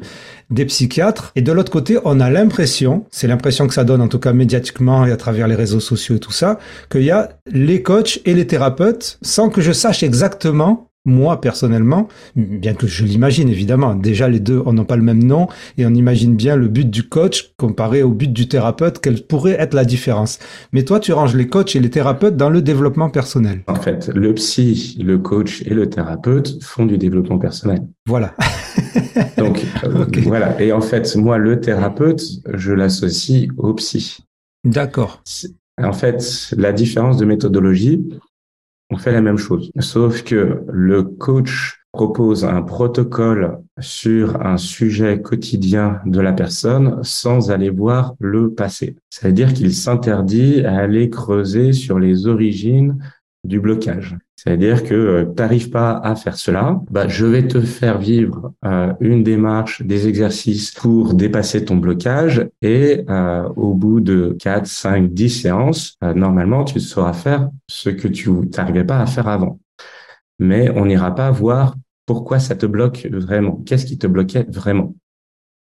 des 0.49 0.65
psychiatres, 0.65 1.31
et 1.35 1.43
de 1.43 1.51
l'autre 1.51 1.71
côté, 1.71 1.99
on 2.05 2.19
a 2.19 2.31
l'impression, 2.31 3.05
c'est 3.11 3.27
l'impression 3.27 3.67
que 3.67 3.75
ça 3.75 3.83
donne 3.83 4.01
en 4.01 4.07
tout 4.07 4.17
cas 4.17 4.33
médiatiquement 4.33 5.05
et 5.05 5.11
à 5.11 5.17
travers 5.17 5.47
les 5.47 5.53
réseaux 5.53 5.79
sociaux 5.79 6.15
et 6.15 6.19
tout 6.19 6.31
ça, 6.31 6.57
qu'il 6.89 7.03
y 7.03 7.11
a 7.11 7.29
les 7.45 7.83
coachs 7.83 8.19
et 8.25 8.33
les 8.33 8.47
thérapeutes, 8.47 9.19
sans 9.21 9.49
que 9.49 9.61
je 9.61 9.71
sache 9.71 10.01
exactement 10.01 10.88
moi 11.05 11.41
personnellement, 11.41 12.07
bien 12.35 12.73
que 12.73 12.87
je 12.87 13.05
l'imagine 13.05 13.49
évidemment, 13.49 13.95
déjà 13.95 14.27
les 14.27 14.39
deux 14.39 14.61
n'ont 14.63 14.85
pas 14.85 14.95
le 14.95 15.01
même 15.03 15.23
nom 15.23 15.47
et 15.77 15.85
on 15.85 15.93
imagine 15.93 16.35
bien 16.35 16.55
le 16.55 16.67
but 16.67 16.89
du 16.89 17.03
coach 17.03 17.53
comparé 17.57 18.03
au 18.03 18.11
but 18.11 18.31
du 18.31 18.47
thérapeute, 18.47 18.99
quelle 18.99 19.25
pourrait 19.25 19.57
être 19.59 19.73
la 19.73 19.85
différence. 19.85 20.39
Mais 20.71 20.83
toi, 20.83 20.99
tu 20.99 21.13
ranges 21.13 21.35
les 21.35 21.47
coachs 21.47 21.75
et 21.75 21.79
les 21.79 21.89
thérapeutes 21.89 22.37
dans 22.37 22.49
le 22.49 22.61
développement 22.61 23.09
personnel. 23.09 23.63
En 23.67 23.75
fait, 23.75 24.09
le 24.13 24.33
psy, 24.33 24.97
le 25.03 25.17
coach 25.17 25.61
et 25.65 25.73
le 25.73 25.89
thérapeute 25.89 26.61
font 26.63 26.85
du 26.85 26.97
développement 26.97 27.39
personnel. 27.39 27.81
Voilà. 28.05 28.35
Donc 29.37 29.65
euh, 29.83 30.05
voilà. 30.23 30.61
Et 30.61 30.71
en 30.71 30.81
fait, 30.81 31.15
moi, 31.15 31.37
le 31.37 31.59
thérapeute, 31.59 32.21
je 32.53 32.73
l'associe 32.73 33.47
au 33.57 33.73
psy. 33.73 34.19
D'accord. 34.65 35.23
En 35.81 35.93
fait, 35.93 36.51
la 36.57 36.73
différence 36.73 37.17
de 37.17 37.25
méthodologie, 37.25 38.09
on 38.89 38.97
fait 38.97 39.11
la 39.11 39.21
même 39.21 39.37
chose. 39.37 39.71
Sauf 39.79 40.23
que 40.23 40.63
le 40.67 41.03
coach 41.03 41.79
propose 41.91 42.45
un 42.45 42.61
protocole 42.61 43.59
sur 43.79 44.45
un 44.45 44.57
sujet 44.57 45.21
quotidien 45.21 45.99
de 46.05 46.19
la 46.21 46.33
personne 46.33 46.99
sans 47.03 47.51
aller 47.51 47.69
voir 47.69 48.15
le 48.19 48.53
passé. 48.53 48.95
C'est-à-dire 49.09 49.53
qu'il 49.53 49.73
s'interdit 49.73 50.63
à 50.65 50.77
aller 50.77 51.09
creuser 51.09 51.73
sur 51.73 51.99
les 51.99 52.27
origines 52.27 52.97
du 53.49 53.59
blocage. 53.59 54.15
C'est-à-dire 54.37 54.85
que 54.85 54.93
euh, 54.93 55.25
tu 55.25 55.41
n'arrives 55.41 55.69
pas 55.69 55.97
à 55.97 56.15
faire 56.15 56.37
cela, 56.37 56.79
bah, 56.89 57.09
je 57.09 57.25
vais 57.25 57.45
te 57.45 57.59
faire 57.59 57.97
vivre 57.97 58.53
euh, 58.63 58.93
une 59.01 59.23
démarche, 59.23 59.81
des 59.81 60.07
exercices 60.07 60.71
pour 60.71 61.15
dépasser 61.15 61.65
ton 61.65 61.75
blocage 61.75 62.47
et 62.61 63.03
euh, 63.09 63.49
au 63.57 63.73
bout 63.73 63.99
de 63.99 64.37
4, 64.39 64.65
5, 64.65 65.13
10 65.13 65.29
séances, 65.29 65.97
normalement, 66.01 66.63
tu 66.63 66.79
sauras 66.79 67.13
faire 67.13 67.49
ce 67.67 67.89
que 67.89 68.07
tu 68.07 68.29
n'arrivais 68.55 68.85
pas 68.85 68.99
à 68.99 69.05
faire 69.05 69.27
avant. 69.27 69.59
Mais 70.39 70.69
on 70.69 70.85
n'ira 70.85 71.13
pas 71.13 71.31
voir 71.31 71.75
pourquoi 72.05 72.39
ça 72.39 72.55
te 72.55 72.65
bloque 72.65 73.07
vraiment. 73.11 73.61
Qu'est-ce 73.65 73.85
qui 73.85 73.97
te 73.97 74.07
bloquait 74.07 74.45
vraiment? 74.47 74.95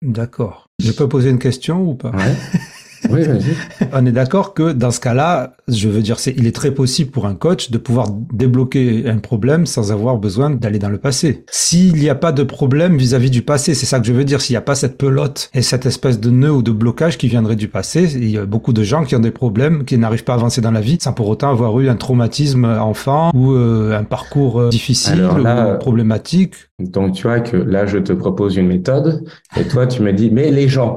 D'accord. 0.01 0.67
Je 0.79 0.91
peux 0.91 1.07
poser 1.07 1.29
une 1.29 1.39
question 1.39 1.87
ou 1.87 1.95
pas? 1.95 2.11
Oui. 3.09 3.23
On 3.93 4.05
est 4.05 4.11
d'accord 4.11 4.53
que 4.53 4.71
dans 4.71 4.91
ce 4.91 4.99
cas-là, 4.99 5.53
je 5.67 5.87
veux 5.89 6.01
dire, 6.01 6.19
c'est, 6.19 6.33
il 6.37 6.47
est 6.47 6.55
très 6.55 6.71
possible 6.71 7.11
pour 7.11 7.25
un 7.25 7.35
coach 7.35 7.71
de 7.71 7.77
pouvoir 7.77 8.09
débloquer 8.33 9.07
un 9.07 9.19
problème 9.19 9.65
sans 9.65 9.91
avoir 9.91 10.17
besoin 10.17 10.49
d'aller 10.49 10.79
dans 10.79 10.89
le 10.89 10.97
passé. 10.97 11.45
S'il 11.49 11.95
n'y 11.95 12.09
a 12.09 12.15
pas 12.15 12.31
de 12.31 12.43
problème 12.43 12.97
vis-à-vis 12.97 13.29
du 13.29 13.41
passé, 13.41 13.73
c'est 13.73 13.85
ça 13.85 13.99
que 13.99 14.05
je 14.05 14.13
veux 14.13 14.25
dire. 14.25 14.41
S'il 14.41 14.53
n'y 14.53 14.57
a 14.57 14.61
pas 14.61 14.75
cette 14.75 14.97
pelote 14.97 15.49
et 15.53 15.61
cette 15.61 15.85
espèce 15.85 16.19
de 16.19 16.29
nœud 16.29 16.51
ou 16.51 16.61
de 16.61 16.71
blocage 16.71 17.17
qui 17.17 17.27
viendrait 17.27 17.55
du 17.55 17.67
passé, 17.67 18.15
il 18.15 18.29
y 18.29 18.37
a 18.37 18.45
beaucoup 18.45 18.73
de 18.73 18.83
gens 18.83 19.03
qui 19.03 19.15
ont 19.15 19.19
des 19.19 19.31
problèmes, 19.31 19.85
qui 19.85 19.97
n'arrivent 19.97 20.23
pas 20.23 20.33
à 20.33 20.35
avancer 20.35 20.61
dans 20.61 20.71
la 20.71 20.81
vie 20.81 20.97
sans 20.99 21.13
pour 21.13 21.29
autant 21.29 21.51
avoir 21.51 21.79
eu 21.79 21.89
un 21.89 21.95
traumatisme 21.95 22.65
enfant 22.65 23.31
ou 23.33 23.53
euh, 23.53 23.97
un 23.97 24.03
parcours 24.03 24.59
euh, 24.59 24.69
difficile 24.69 25.23
ou 25.23 25.77
problématique. 25.79 26.53
Donc 26.79 27.13
tu 27.13 27.23
vois 27.23 27.39
que 27.39 27.57
là, 27.57 27.85
je 27.85 27.97
te 27.97 28.13
propose 28.13 28.55
une 28.55 28.67
méthode 28.67 29.23
et 29.57 29.67
toi, 29.67 29.87
tu 29.87 30.01
me 30.01 30.13
dis, 30.13 30.31
mais 30.31 30.51
les 30.51 30.67
gens, 30.67 30.95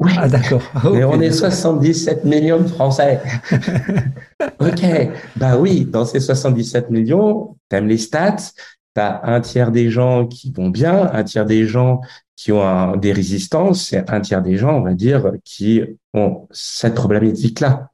oui. 0.00 0.12
Ah, 0.16 0.28
d'accord. 0.28 0.62
Et 0.94 1.04
on 1.04 1.20
est 1.20 1.32
77 1.32 2.24
millions 2.24 2.60
de 2.60 2.68
Français. 2.68 3.20
ok. 4.60 5.10
Bah 5.36 5.56
oui, 5.58 5.84
dans 5.84 6.04
ces 6.04 6.20
77 6.20 6.90
millions, 6.90 7.56
t'aimes 7.68 7.88
les 7.88 7.98
stats, 7.98 8.52
t'as 8.94 9.20
un 9.24 9.40
tiers 9.40 9.72
des 9.72 9.90
gens 9.90 10.26
qui 10.26 10.52
vont 10.52 10.68
bien, 10.68 11.10
un 11.12 11.24
tiers 11.24 11.46
des 11.46 11.66
gens 11.66 12.00
qui 12.36 12.52
ont 12.52 12.96
des 12.96 13.12
résistances, 13.12 13.92
et 13.92 14.02
un 14.06 14.20
tiers 14.20 14.42
des 14.42 14.56
gens, 14.56 14.78
on 14.78 14.82
va 14.82 14.94
dire, 14.94 15.32
qui 15.44 15.82
ont 16.14 16.46
cette 16.52 16.94
problématique-là. 16.94 17.90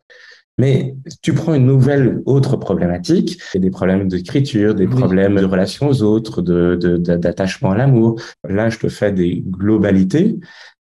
Mais 0.58 0.94
tu 1.22 1.32
prends 1.32 1.54
une 1.54 1.66
nouvelle 1.66 2.22
autre 2.26 2.56
problématique, 2.56 3.40
des 3.54 3.70
problèmes 3.70 4.06
d'écriture, 4.06 4.74
des 4.74 4.86
problèmes 4.86 5.36
de 5.36 5.44
relations 5.44 5.88
aux 5.88 6.02
autres, 6.02 6.42
de, 6.42 6.76
d'attachement 6.96 7.72
à 7.72 7.76
l'amour. 7.76 8.20
Là, 8.48 8.70
je 8.70 8.78
te 8.78 8.88
fais 8.88 9.10
des 9.10 9.42
globalités, 9.44 10.38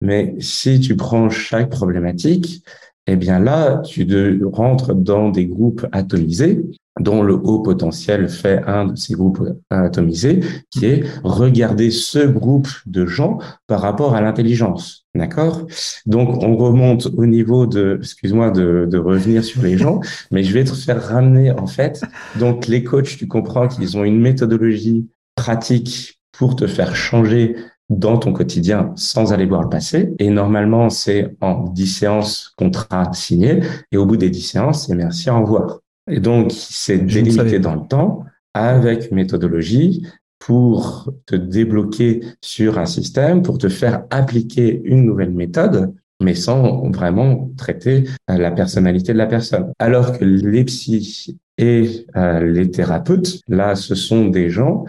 mais 0.02 0.36
si 0.40 0.80
tu 0.80 0.96
prends 0.96 1.30
chaque 1.30 1.70
problématique, 1.70 2.64
eh 3.08 3.16
bien 3.16 3.40
là, 3.40 3.82
tu 3.86 4.06
rentres 4.46 4.96
dans 4.96 5.30
des 5.30 5.46
groupes 5.46 5.86
atomisés, 5.92 6.64
dont 7.00 7.22
le 7.22 7.34
haut 7.34 7.60
potentiel 7.60 8.30
fait 8.30 8.64
un 8.66 8.86
de 8.86 8.96
ces 8.96 9.14
groupes 9.14 9.44
atomisés, 9.70 10.40
qui 10.72 10.86
est 10.86 11.04
regarder 11.24 11.92
ce 11.92 12.20
groupe 12.20 12.70
de 12.86 13.06
gens 13.06 13.38
par 13.68 13.82
rapport 13.82 14.16
à 14.16 14.22
l'intelligence. 14.22 15.06
D'accord? 15.14 15.68
Donc, 16.06 16.42
on 16.44 16.56
remonte 16.56 17.08
au 17.16 17.26
niveau 17.26 17.68
de, 17.68 18.00
excuse-moi 18.02 18.52
de, 18.52 18.88
de 18.90 18.98
revenir 18.98 19.44
sur 19.44 19.62
les 19.62 19.78
gens, 19.78 20.00
mais 20.32 20.44
je 20.44 20.54
vais 20.54 20.64
te 20.64 20.74
faire 20.74 21.02
ramener, 21.02 21.52
en 21.52 21.68
fait, 21.68 22.02
donc 22.40 22.68
les 22.68 22.84
coachs, 22.84 23.18
tu 23.18 23.28
comprends 23.28 23.68
qu'ils 23.68 23.98
ont 23.98 24.04
une 24.04 24.20
méthodologie 24.20 25.08
pratique 25.36 26.20
pour 26.32 26.56
te 26.56 26.68
faire 26.68 26.96
changer 26.96 27.56
dans 27.90 28.18
ton 28.18 28.34
quotidien 28.34 28.92
sans 28.96 29.34
aller 29.34 29.46
voir 29.46 29.62
le 29.62 29.70
passé. 29.70 30.14
Et 30.20 30.30
normalement, 30.30 30.90
c'est 30.90 31.36
en 31.42 31.64
10 31.64 31.88
séances 31.88 32.54
contrat 32.58 33.12
signé. 33.14 33.62
Et 33.92 33.98
au 33.98 34.06
bout 34.06 34.18
des 34.18 34.30
10 34.30 34.42
séances, 34.42 34.88
c'est 34.88 34.96
merci, 34.96 35.30
au 35.30 35.42
revoir. 35.42 35.80
Et 36.10 36.20
donc, 36.20 36.52
c'est 36.52 37.00
délimité 37.00 37.60
dans 37.60 37.76
le 37.76 37.88
temps 37.88 38.24
avec 38.54 39.12
méthodologie 39.12 40.06
pour 40.40 41.12
te 41.26 41.36
débloquer 41.36 42.22
sur 42.42 42.78
un 42.78 42.86
système, 42.86 43.42
pour 43.42 43.58
te 43.58 43.70
faire 43.70 44.04
appliquer 44.12 44.82
une 44.84 45.04
nouvelle 45.04 45.32
méthode, 45.32 45.94
mais 46.22 46.36
sans 46.36 46.90
vraiment 46.92 47.52
traiter 47.58 48.04
euh, 48.30 48.38
la 48.38 48.52
personnalité 48.52 49.14
de 49.14 49.18
la 49.18 49.26
personne. 49.26 49.72
Alors 49.80 50.18
que 50.18 50.24
les 50.24 50.64
psys 50.64 51.38
et 51.58 52.06
euh, 52.16 52.42
les 52.42 52.70
thérapeutes, 52.70 53.40
là, 53.48 53.76
ce 53.76 53.96
sont 53.96 54.28
des 54.28 54.50
gens 54.50 54.86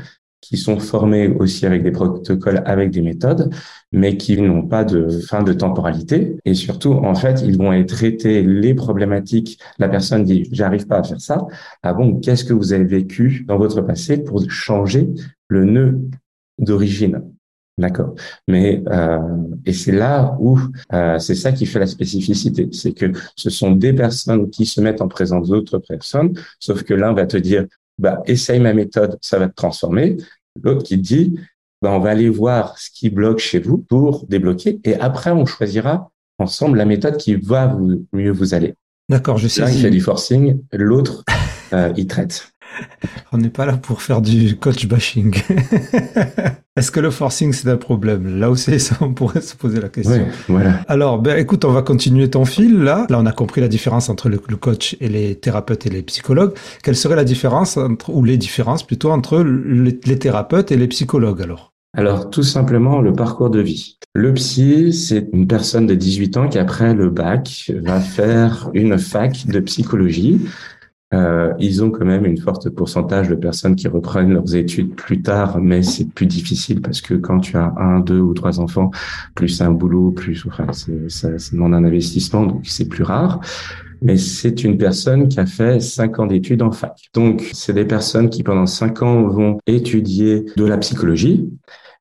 qui 0.48 0.56
sont 0.56 0.78
formés 0.78 1.28
aussi 1.28 1.66
avec 1.66 1.82
des 1.82 1.90
protocoles, 1.90 2.62
avec 2.66 2.90
des 2.90 3.02
méthodes, 3.02 3.52
mais 3.92 4.16
qui 4.16 4.40
n'ont 4.40 4.66
pas 4.66 4.84
de 4.84 5.08
fin 5.08 5.42
de 5.42 5.52
temporalité. 5.52 6.36
Et 6.44 6.54
surtout, 6.54 6.92
en 6.92 7.14
fait, 7.14 7.42
ils 7.44 7.58
vont 7.58 7.72
être 7.72 7.88
traités 7.88 8.42
les 8.42 8.74
problématiques. 8.74 9.58
La 9.78 9.88
personne 9.88 10.24
dit, 10.24 10.48
j'arrive 10.52 10.86
pas 10.86 10.98
à 10.98 11.02
faire 11.02 11.20
ça. 11.20 11.46
Ah 11.82 11.94
bon, 11.94 12.20
qu'est-ce 12.20 12.44
que 12.44 12.52
vous 12.52 12.72
avez 12.72 12.84
vécu 12.84 13.44
dans 13.48 13.58
votre 13.58 13.82
passé 13.82 14.18
pour 14.18 14.48
changer 14.50 15.08
le 15.48 15.64
nœud 15.64 16.00
d'origine? 16.58 17.22
D'accord. 17.78 18.14
Mais 18.48 18.82
euh, 18.88 19.18
et 19.66 19.74
c'est 19.74 19.92
là 19.92 20.34
où 20.40 20.58
euh, 20.94 21.18
c'est 21.18 21.34
ça 21.34 21.52
qui 21.52 21.66
fait 21.66 21.78
la 21.78 21.86
spécificité, 21.86 22.70
c'est 22.72 22.92
que 22.92 23.12
ce 23.36 23.50
sont 23.50 23.72
des 23.72 23.92
personnes 23.92 24.48
qui 24.48 24.64
se 24.64 24.80
mettent 24.80 25.02
en 25.02 25.08
présence 25.08 25.48
d'autres 25.48 25.78
personnes, 25.78 26.32
sauf 26.58 26.84
que 26.84 26.94
l'un 26.94 27.12
va 27.12 27.26
te 27.26 27.36
dire 27.36 27.66
bah, 27.98 28.22
essaye 28.26 28.60
ma 28.60 28.72
méthode, 28.72 29.18
ça 29.20 29.38
va 29.38 29.48
te 29.48 29.54
transformer. 29.54 30.16
L'autre 30.62 30.82
qui 30.82 30.98
dit, 30.98 31.38
bah, 31.82 31.92
on 31.92 31.98
va 31.98 32.10
aller 32.10 32.28
voir 32.28 32.78
ce 32.78 32.90
qui 32.90 33.10
bloque 33.10 33.38
chez 33.38 33.58
vous 33.58 33.78
pour 33.78 34.26
débloquer. 34.26 34.80
Et 34.84 34.94
après, 34.94 35.30
on 35.30 35.46
choisira 35.46 36.10
ensemble 36.38 36.78
la 36.78 36.84
méthode 36.84 37.16
qui 37.16 37.34
va 37.34 37.66
vous, 37.66 38.06
mieux 38.12 38.30
vous 38.30 38.54
aller. 38.54 38.74
D'accord, 39.08 39.38
je 39.38 39.48
sais. 39.48 39.60
L'un, 39.60 39.70
il 39.70 39.80
fait 39.80 39.90
du 39.90 40.00
forcing, 40.00 40.60
l'autre, 40.72 41.24
euh, 41.72 41.92
il 41.96 42.06
traite. 42.06 42.52
On 43.32 43.38
n'est 43.38 43.50
pas 43.50 43.66
là 43.66 43.76
pour 43.76 44.02
faire 44.02 44.20
du 44.20 44.56
coach 44.56 44.86
bashing. 44.86 45.34
Est-ce 46.76 46.90
que 46.90 47.00
le 47.00 47.10
forcing 47.10 47.52
c'est 47.52 47.68
un 47.70 47.76
problème? 47.76 48.38
Là 48.38 48.50
aussi, 48.50 48.78
ça, 48.80 48.96
on 49.00 49.14
pourrait 49.14 49.40
se 49.40 49.56
poser 49.56 49.80
la 49.80 49.88
question. 49.88 50.26
Voilà. 50.48 50.80
Alors, 50.88 51.20
ben, 51.20 51.38
écoute, 51.38 51.64
on 51.64 51.72
va 51.72 51.82
continuer 51.82 52.28
ton 52.30 52.44
fil 52.44 52.82
là. 52.82 53.06
Là, 53.08 53.18
on 53.18 53.26
a 53.26 53.32
compris 53.32 53.60
la 53.60 53.68
différence 53.68 54.08
entre 54.08 54.28
le, 54.28 54.40
le 54.48 54.56
coach 54.56 54.96
et 55.00 55.08
les 55.08 55.34
thérapeutes 55.36 55.86
et 55.86 55.90
les 55.90 56.02
psychologues. 56.02 56.52
Quelle 56.82 56.96
serait 56.96 57.16
la 57.16 57.24
différence 57.24 57.76
entre, 57.76 58.10
ou 58.10 58.24
les 58.24 58.36
différences 58.36 58.82
plutôt 58.82 59.10
entre 59.10 59.42
les, 59.42 59.98
les 60.04 60.18
thérapeutes 60.18 60.70
et 60.70 60.76
les 60.76 60.88
psychologues 60.88 61.42
alors? 61.42 61.72
Alors, 61.96 62.28
tout 62.28 62.42
simplement, 62.42 63.00
le 63.00 63.14
parcours 63.14 63.48
de 63.48 63.60
vie. 63.60 63.98
Le 64.14 64.34
psy, 64.34 64.92
c'est 64.92 65.28
une 65.32 65.46
personne 65.46 65.86
de 65.86 65.94
18 65.94 66.36
ans 66.36 66.48
qui, 66.48 66.58
après 66.58 66.92
le 66.92 67.08
bac, 67.08 67.70
va 67.82 68.00
faire 68.00 68.70
une 68.74 68.98
fac 68.98 69.46
de 69.46 69.60
psychologie. 69.60 70.40
Euh, 71.14 71.52
ils 71.60 71.84
ont 71.84 71.90
quand 71.90 72.04
même 72.04 72.26
une 72.26 72.38
forte 72.38 72.68
pourcentage 72.70 73.28
de 73.28 73.36
personnes 73.36 73.76
qui 73.76 73.86
reprennent 73.86 74.32
leurs 74.32 74.56
études 74.56 74.94
plus 74.96 75.22
tard, 75.22 75.60
mais 75.60 75.82
c'est 75.82 76.08
plus 76.08 76.26
difficile 76.26 76.80
parce 76.80 77.00
que 77.00 77.14
quand 77.14 77.38
tu 77.38 77.56
as 77.56 77.72
un, 77.76 78.00
deux 78.00 78.18
ou 78.18 78.34
trois 78.34 78.58
enfants, 78.58 78.90
plus 79.36 79.60
un 79.60 79.70
boulot, 79.70 80.10
plus, 80.10 80.44
enfin, 80.46 80.66
ça, 80.72 80.92
ça 81.08 81.28
demande 81.52 81.74
un 81.74 81.84
investissement, 81.84 82.44
donc 82.44 82.66
c'est 82.66 82.88
plus 82.88 83.04
rare 83.04 83.40
mais 84.02 84.16
c'est 84.16 84.64
une 84.64 84.76
personne 84.78 85.28
qui 85.28 85.40
a 85.40 85.46
fait 85.46 85.80
cinq 85.80 86.18
ans 86.18 86.26
d'études 86.26 86.62
en 86.62 86.70
fac. 86.70 87.08
Donc, 87.14 87.48
c'est 87.52 87.72
des 87.72 87.84
personnes 87.84 88.30
qui, 88.30 88.42
pendant 88.42 88.66
cinq 88.66 89.02
ans, 89.02 89.26
vont 89.26 89.58
étudier 89.66 90.44
de 90.56 90.64
la 90.64 90.78
psychologie. 90.78 91.48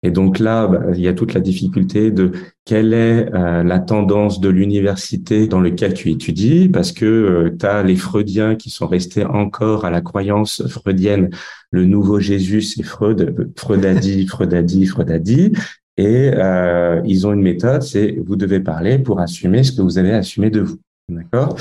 Et 0.04 0.12
donc 0.12 0.40
là, 0.40 0.68
bah, 0.68 0.82
il 0.94 1.02
y 1.02 1.08
a 1.08 1.14
toute 1.14 1.34
la 1.34 1.40
difficulté 1.40 2.12
de 2.12 2.32
quelle 2.64 2.94
est 2.94 3.34
euh, 3.34 3.64
la 3.64 3.80
tendance 3.80 4.40
de 4.40 4.50
l'université 4.50 5.48
dans 5.48 5.62
laquelle 5.62 5.94
tu 5.94 6.12
étudies, 6.12 6.70
parce 6.70 6.92
que 6.92 7.06
euh, 7.06 7.56
tu 7.58 7.66
as 7.66 7.84
les 7.84 7.96
Freudiens 7.96 8.56
qui 8.56 8.70
sont 8.70 8.88
restés 8.88 9.26
encore 9.26 9.86
à 9.86 9.90
la 9.90 10.02
croyance 10.02 10.68
freudienne, 10.68 11.30
le 11.72 11.86
nouveau 11.86 12.20
Jésus, 12.20 12.62
c'est 12.62 12.84
Freud, 12.84 13.52
Freud 13.58 13.86
a 13.86 13.94
dit, 13.94 14.28
Freud 14.28 14.54
a 14.54 14.62
dit, 14.62 14.86
Freud 14.86 15.12
a 15.12 15.20
dit. 15.20 15.52
Et 15.98 16.32
euh, 16.36 17.02
ils 17.06 17.26
ont 17.26 17.34
une 17.34 17.42
méthode, 17.42 17.82
c'est 17.82 18.18
vous 18.26 18.36
devez 18.36 18.60
parler 18.60 19.00
pour 19.00 19.20
assumer 19.20 19.64
ce 19.64 19.72
que 19.72 19.82
vous 19.82 19.98
avez 19.98 20.12
assumé 20.12 20.50
de 20.50 20.62
vous. 20.62 20.78
D'accord? 21.08 21.56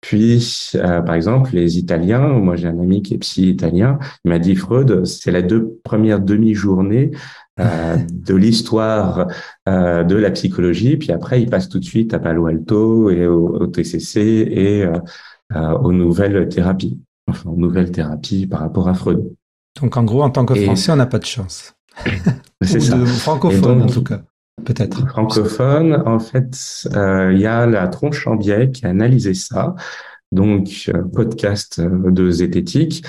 Puis, 0.00 0.70
euh, 0.76 1.02
par 1.02 1.14
exemple, 1.14 1.50
les 1.52 1.78
Italiens, 1.78 2.26
moi 2.28 2.56
j'ai 2.56 2.68
un 2.68 2.78
ami 2.78 3.02
qui 3.02 3.14
est 3.14 3.18
psy 3.18 3.50
italien, 3.50 3.98
il 4.24 4.30
m'a 4.30 4.38
dit 4.38 4.56
Freud, 4.56 5.04
c'est 5.04 5.30
la 5.30 5.42
deux 5.42 5.78
premières 5.84 6.20
demi-journées 6.20 7.10
euh, 7.58 7.96
de 8.10 8.34
l'histoire 8.34 9.26
euh, 9.68 10.04
de 10.04 10.16
la 10.16 10.30
psychologie, 10.30 10.96
puis 10.96 11.12
après 11.12 11.42
il 11.42 11.50
passe 11.50 11.68
tout 11.68 11.78
de 11.78 11.84
suite 11.84 12.14
à 12.14 12.18
Palo 12.18 12.46
Alto 12.46 13.10
et 13.10 13.26
au, 13.26 13.66
TCC 13.66 14.20
et 14.20 14.86
aux 15.54 15.92
nouvelles 15.92 16.48
thérapies, 16.48 17.00
enfin 17.28 17.50
aux 17.50 17.56
nouvelles 17.56 17.90
thérapies 17.90 18.46
par 18.46 18.60
rapport 18.60 18.88
à 18.88 18.94
Freud. 18.94 19.34
Donc 19.80 19.96
en 19.96 20.04
gros, 20.04 20.22
en 20.22 20.30
tant 20.30 20.44
que 20.44 20.54
Français, 20.54 20.92
on 20.92 20.96
n'a 20.96 21.06
pas 21.06 21.18
de 21.18 21.26
chance. 21.26 21.74
c'est 22.62 22.80
ça. 22.80 22.96
Francophone 23.04 23.82
en 23.82 23.86
tout 23.86 24.04
cas. 24.04 24.22
Peut-être. 24.64 25.06
Francophone, 25.08 26.02
en 26.06 26.18
fait, 26.18 26.86
euh, 26.94 27.32
il 27.32 27.40
y 27.40 27.46
a 27.46 27.66
la 27.66 27.88
tronche 27.88 28.26
en 28.26 28.36
biais 28.36 28.70
qui 28.70 28.86
a 28.86 28.90
analysé 28.90 29.34
ça. 29.34 29.74
Donc, 30.32 30.90
euh, 30.94 31.02
podcast 31.02 31.80
euh, 31.80 32.10
de 32.10 32.30
zététique 32.30 33.04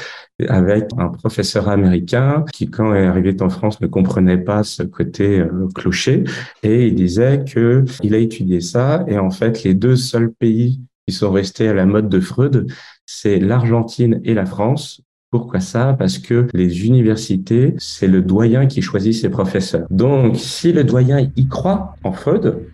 avec 0.48 0.86
un 0.98 1.10
professeur 1.10 1.70
américain 1.70 2.46
qui, 2.52 2.70
quand 2.70 2.96
est 2.96 3.06
arrivé 3.06 3.36
en 3.42 3.50
France, 3.50 3.80
ne 3.80 3.88
comprenait 3.88 4.40
pas 4.40 4.64
ce 4.64 4.82
côté 4.82 5.44
clocher 5.76 6.24
et 6.64 6.88
il 6.88 6.96
disait 6.96 7.44
que 7.46 7.86
il 8.02 8.16
a 8.16 8.18
étudié 8.18 8.60
ça 8.60 9.06
et 9.08 9.20
en 9.20 9.30
fait, 9.30 9.64
les 9.64 9.76
deux 9.76 9.96
seuls 9.96 10.32
pays 10.32 10.82
qui 11.08 11.14
sont 11.14 11.32
restés 11.32 11.68
à 11.68 11.76
la 11.76 11.86
mode 11.86 12.10
de 12.10 12.20
Freud, 12.20 12.68
c'est 13.06 13.40
l'Argentine 13.40 14.20
et 14.24 14.34
la 14.34 14.46
France. 14.46 15.02
Pourquoi 15.30 15.60
ça? 15.60 15.96
Parce 15.98 16.18
que 16.18 16.48
les 16.54 16.86
universités, 16.86 17.76
c'est 17.78 18.08
le 18.08 18.22
doyen 18.22 18.66
qui 18.66 18.82
choisit 18.82 19.14
ses 19.14 19.30
professeurs. 19.30 19.88
Donc, 19.90 20.38
si 20.38 20.74
le 20.74 20.84
doyen 20.84 21.32
y 21.36 21.48
croit 21.48 21.96
en 22.04 22.12
Freud, 22.12 22.68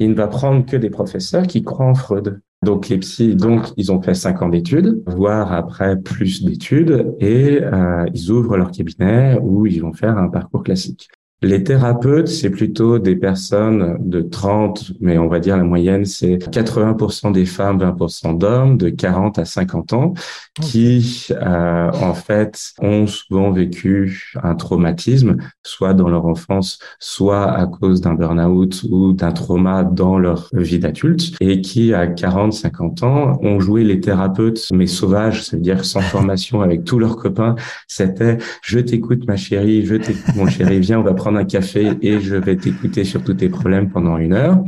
il 0.00 0.10
ne 0.10 0.14
va 0.14 0.26
prendre 0.26 0.66
que 0.66 0.76
des 0.76 0.90
professeurs 0.90 1.46
qui 1.46 1.62
croient 1.62 1.86
en 1.86 1.94
Freud. 1.94 2.40
Donc 2.62 2.88
les 2.88 2.98
psys, 2.98 3.36
donc 3.36 3.68
ils 3.78 3.90
ont 3.90 4.02
fait 4.02 4.12
cinq 4.12 4.42
ans 4.42 4.50
d'études, 4.50 5.02
voire 5.06 5.52
après 5.52 5.98
plus 5.98 6.44
d'études, 6.44 7.14
et 7.18 7.62
euh, 7.62 8.04
ils 8.12 8.30
ouvrent 8.30 8.58
leur 8.58 8.70
cabinet 8.70 9.38
où 9.40 9.66
ils 9.66 9.80
vont 9.80 9.94
faire 9.94 10.18
un 10.18 10.28
parcours 10.28 10.62
classique. 10.62 11.08
Les 11.42 11.64
thérapeutes, 11.64 12.28
c'est 12.28 12.50
plutôt 12.50 12.98
des 12.98 13.16
personnes 13.16 13.96
de 13.98 14.20
30, 14.20 14.92
mais 15.00 15.16
on 15.16 15.26
va 15.26 15.40
dire 15.40 15.56
la 15.56 15.64
moyenne, 15.64 16.04
c'est 16.04 16.36
80% 16.36 17.32
des 17.32 17.46
femmes, 17.46 17.78
20% 17.78 18.36
d'hommes 18.36 18.76
de 18.76 18.90
40 18.90 19.38
à 19.38 19.46
50 19.46 19.94
ans 19.94 20.12
qui, 20.60 21.28
euh, 21.30 21.90
en 21.92 22.12
fait, 22.12 22.72
ont 22.82 23.06
souvent 23.06 23.52
vécu 23.52 24.34
un 24.42 24.54
traumatisme, 24.54 25.38
soit 25.62 25.94
dans 25.94 26.10
leur 26.10 26.26
enfance, 26.26 26.78
soit 26.98 27.50
à 27.50 27.66
cause 27.66 28.02
d'un 28.02 28.12
burn-out 28.12 28.82
ou 28.90 29.14
d'un 29.14 29.32
trauma 29.32 29.82
dans 29.82 30.18
leur 30.18 30.50
vie 30.52 30.78
d'adulte, 30.78 31.36
et 31.40 31.62
qui, 31.62 31.94
à 31.94 32.06
40, 32.06 32.52
50 32.52 33.02
ans, 33.02 33.38
ont 33.40 33.60
joué 33.60 33.82
les 33.82 34.00
thérapeutes, 34.00 34.68
mais 34.74 34.86
sauvages, 34.86 35.44
c'est-à-dire 35.44 35.86
sans 35.86 36.02
formation 36.02 36.60
avec 36.60 36.84
tous 36.84 36.98
leurs 36.98 37.16
copains. 37.16 37.54
C'était, 37.88 38.36
je 38.62 38.78
t'écoute, 38.78 39.26
ma 39.26 39.36
chérie, 39.36 39.86
je 39.86 39.94
t'écoute, 39.94 40.36
mon 40.36 40.46
chéri, 40.46 40.80
viens, 40.80 41.00
on 41.00 41.02
va 41.02 41.14
prendre 41.14 41.29
un 41.36 41.44
café 41.44 41.92
et 42.02 42.20
je 42.20 42.36
vais 42.36 42.56
t'écouter 42.56 43.04
sur 43.04 43.22
tous 43.22 43.34
tes 43.34 43.48
problèmes 43.48 43.90
pendant 43.90 44.16
une 44.18 44.32
heure 44.32 44.62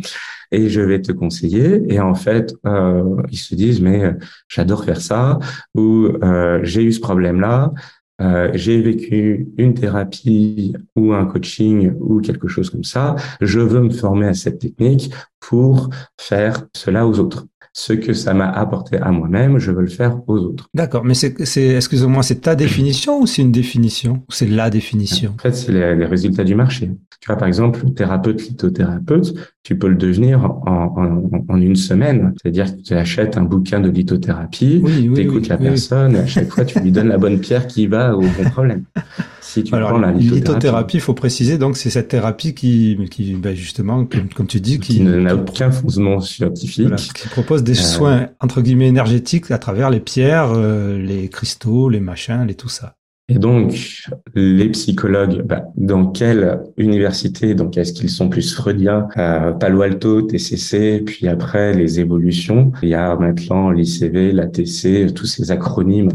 et 0.53 0.69
je 0.69 0.81
vais 0.81 1.01
te 1.01 1.11
conseiller. 1.11 1.83
Et 1.93 1.99
en 1.99 2.15
fait, 2.15 2.55
euh, 2.67 3.17
ils 3.31 3.39
se 3.39 3.55
disent 3.55 3.81
mais 3.81 4.05
euh, 4.05 4.13
j'adore 4.49 4.85
faire 4.85 5.01
ça 5.01 5.39
ou 5.75 6.07
euh, 6.23 6.61
j'ai 6.63 6.85
eu 6.85 6.93
ce 6.93 7.01
problème-là. 7.01 7.73
J'ai 8.55 8.81
vécu 8.81 9.49
une 9.59 9.75
thérapie 9.75 10.77
ou 10.95 11.13
un 11.13 11.27
coaching 11.27 11.93
ou 11.99 12.21
quelque 12.21 12.47
chose 12.47 12.71
comme 12.71 12.85
ça. 12.85 13.17
Je 13.41 13.59
veux 13.59 13.81
me 13.81 13.91
former 13.91 14.29
à 14.29 14.35
cette 14.35 14.61
technique 14.61 15.13
pour 15.41 15.91
faire 16.17 16.69
cela 16.73 17.05
aux 17.09 17.19
autres 17.19 17.47
ce 17.75 17.95
que 17.95 18.13
ça 18.13 18.35
m'a 18.35 18.51
apporté 18.51 18.99
à 18.99 19.11
moi-même, 19.11 19.59
je 19.59 19.71
veux 19.71 19.81
le 19.81 19.89
faire 19.89 20.19
aux 20.27 20.39
autres. 20.39 20.69
D'accord, 20.75 21.05
mais 21.05 21.15
c'est, 21.15 21.47
c'est 21.47 21.77
excuse-moi, 21.77 22.23
c'est 22.23 22.43
ta 22.43 22.55
définition 22.55 23.21
ou 23.21 23.27
c'est 23.27 23.41
une 23.41 23.53
définition? 23.53 24.23
Ou 24.29 24.33
c'est 24.33 24.47
la 24.47 24.69
définition? 24.69 25.35
En 25.39 25.43
fait, 25.43 25.55
c'est 25.55 25.73
les, 25.73 25.97
les, 25.97 26.05
résultats 26.05 26.45
du 26.45 26.55
marché. 26.55 26.91
Tu 27.21 27.27
vois, 27.27 27.37
par 27.37 27.49
exemple, 27.49 27.89
thérapeute, 27.93 28.43
lithothérapeute, 28.43 29.35
tu 29.63 29.79
peux 29.79 29.89
le 29.89 29.95
devenir 29.95 30.45
en, 30.45 30.95
en, 30.97 31.45
en 31.49 31.61
une 31.61 31.77
semaine. 31.77 32.35
C'est-à-dire 32.43 32.77
que 32.77 32.83
tu 32.83 32.93
achètes 32.95 33.39
un 33.39 33.45
bouquin 33.45 33.81
de 33.81 33.89
lithothérapie, 33.89 34.81
oui, 34.83 35.09
oui, 35.09 35.15
tu 35.15 35.21
écoutes 35.23 35.49
la 35.49 35.57
personne, 35.57 36.17
et 36.17 36.21
à 36.21 36.27
chaque 36.27 36.51
fois, 36.51 36.65
tu 36.65 36.79
lui 36.81 36.93
donnes 36.93 37.09
la 37.09 37.19
bonne 37.19 37.41
pierre 37.41 37.67
qui 37.67 37.87
va 37.87 38.15
au 38.15 38.21
bon 38.21 38.51
problème. 38.51 38.85
Si 39.53 39.65
tu 39.65 39.75
Alors, 39.75 39.91
prends 39.91 39.99
la 39.99 40.13
lithothérapie, 40.13 40.97
il 40.97 41.01
faut 41.01 41.13
préciser, 41.13 41.59
donc 41.59 41.77
c'est 41.77 41.91
cette 41.91 42.09
thérapie 42.09 42.55
qui, 42.55 42.99
qui 43.11 43.35
ben 43.35 43.55
justement, 43.55 44.07
comme, 44.07 44.31
comme, 44.31 44.47
tu 44.47 44.61
dis, 44.61 44.81
qui, 44.81 44.95
qui 44.95 45.01
n'a 45.03 45.37
aucun 45.37 45.71
fondement 45.71 46.21
scientifique, 46.23 46.89
voilà, 46.89 46.97
qui 46.97 47.29
propose 47.29 47.63
des 47.63 47.79
euh, 47.79 47.83
soins 47.83 48.29
entre 48.41 48.63
guillemets 48.63 48.89
énergétiques 48.89 49.51
à 49.51 49.59
travers 49.59 49.91
les 49.91 50.01
pierres, 50.01 50.53
euh, 50.57 50.97
les 50.97 51.29
cristaux, 51.29 51.91
les 51.91 52.01
machins, 52.01 52.47
les 52.47 52.55
tout 52.55 52.71
ça. 52.71 52.97
Et 53.29 53.39
donc, 53.39 54.03
les 54.35 54.69
psychologues, 54.71 55.43
bah, 55.43 55.65
dans 55.77 56.09
quelle 56.09 56.61
université, 56.77 57.55
donc 57.55 57.79
est-ce 57.79 57.93
qu'ils 57.93 58.11
sont 58.11 58.29
plus 58.29 58.53
freudiens, 58.53 59.09
euh, 59.17 59.53
Palo 59.53 59.83
Alto, 59.83 60.23
TCC, 60.23 61.03
puis 61.07 61.29
après 61.29 61.73
les 61.73 62.01
évolutions, 62.01 62.73
il 62.83 62.91
y 62.91 62.95
a 62.95 63.17
maintenant 63.17 63.71
l'ICV, 63.71 64.33
l'ATC, 64.33 65.15
tous 65.15 65.27
ces 65.27 65.51
acronymes. 65.53 66.11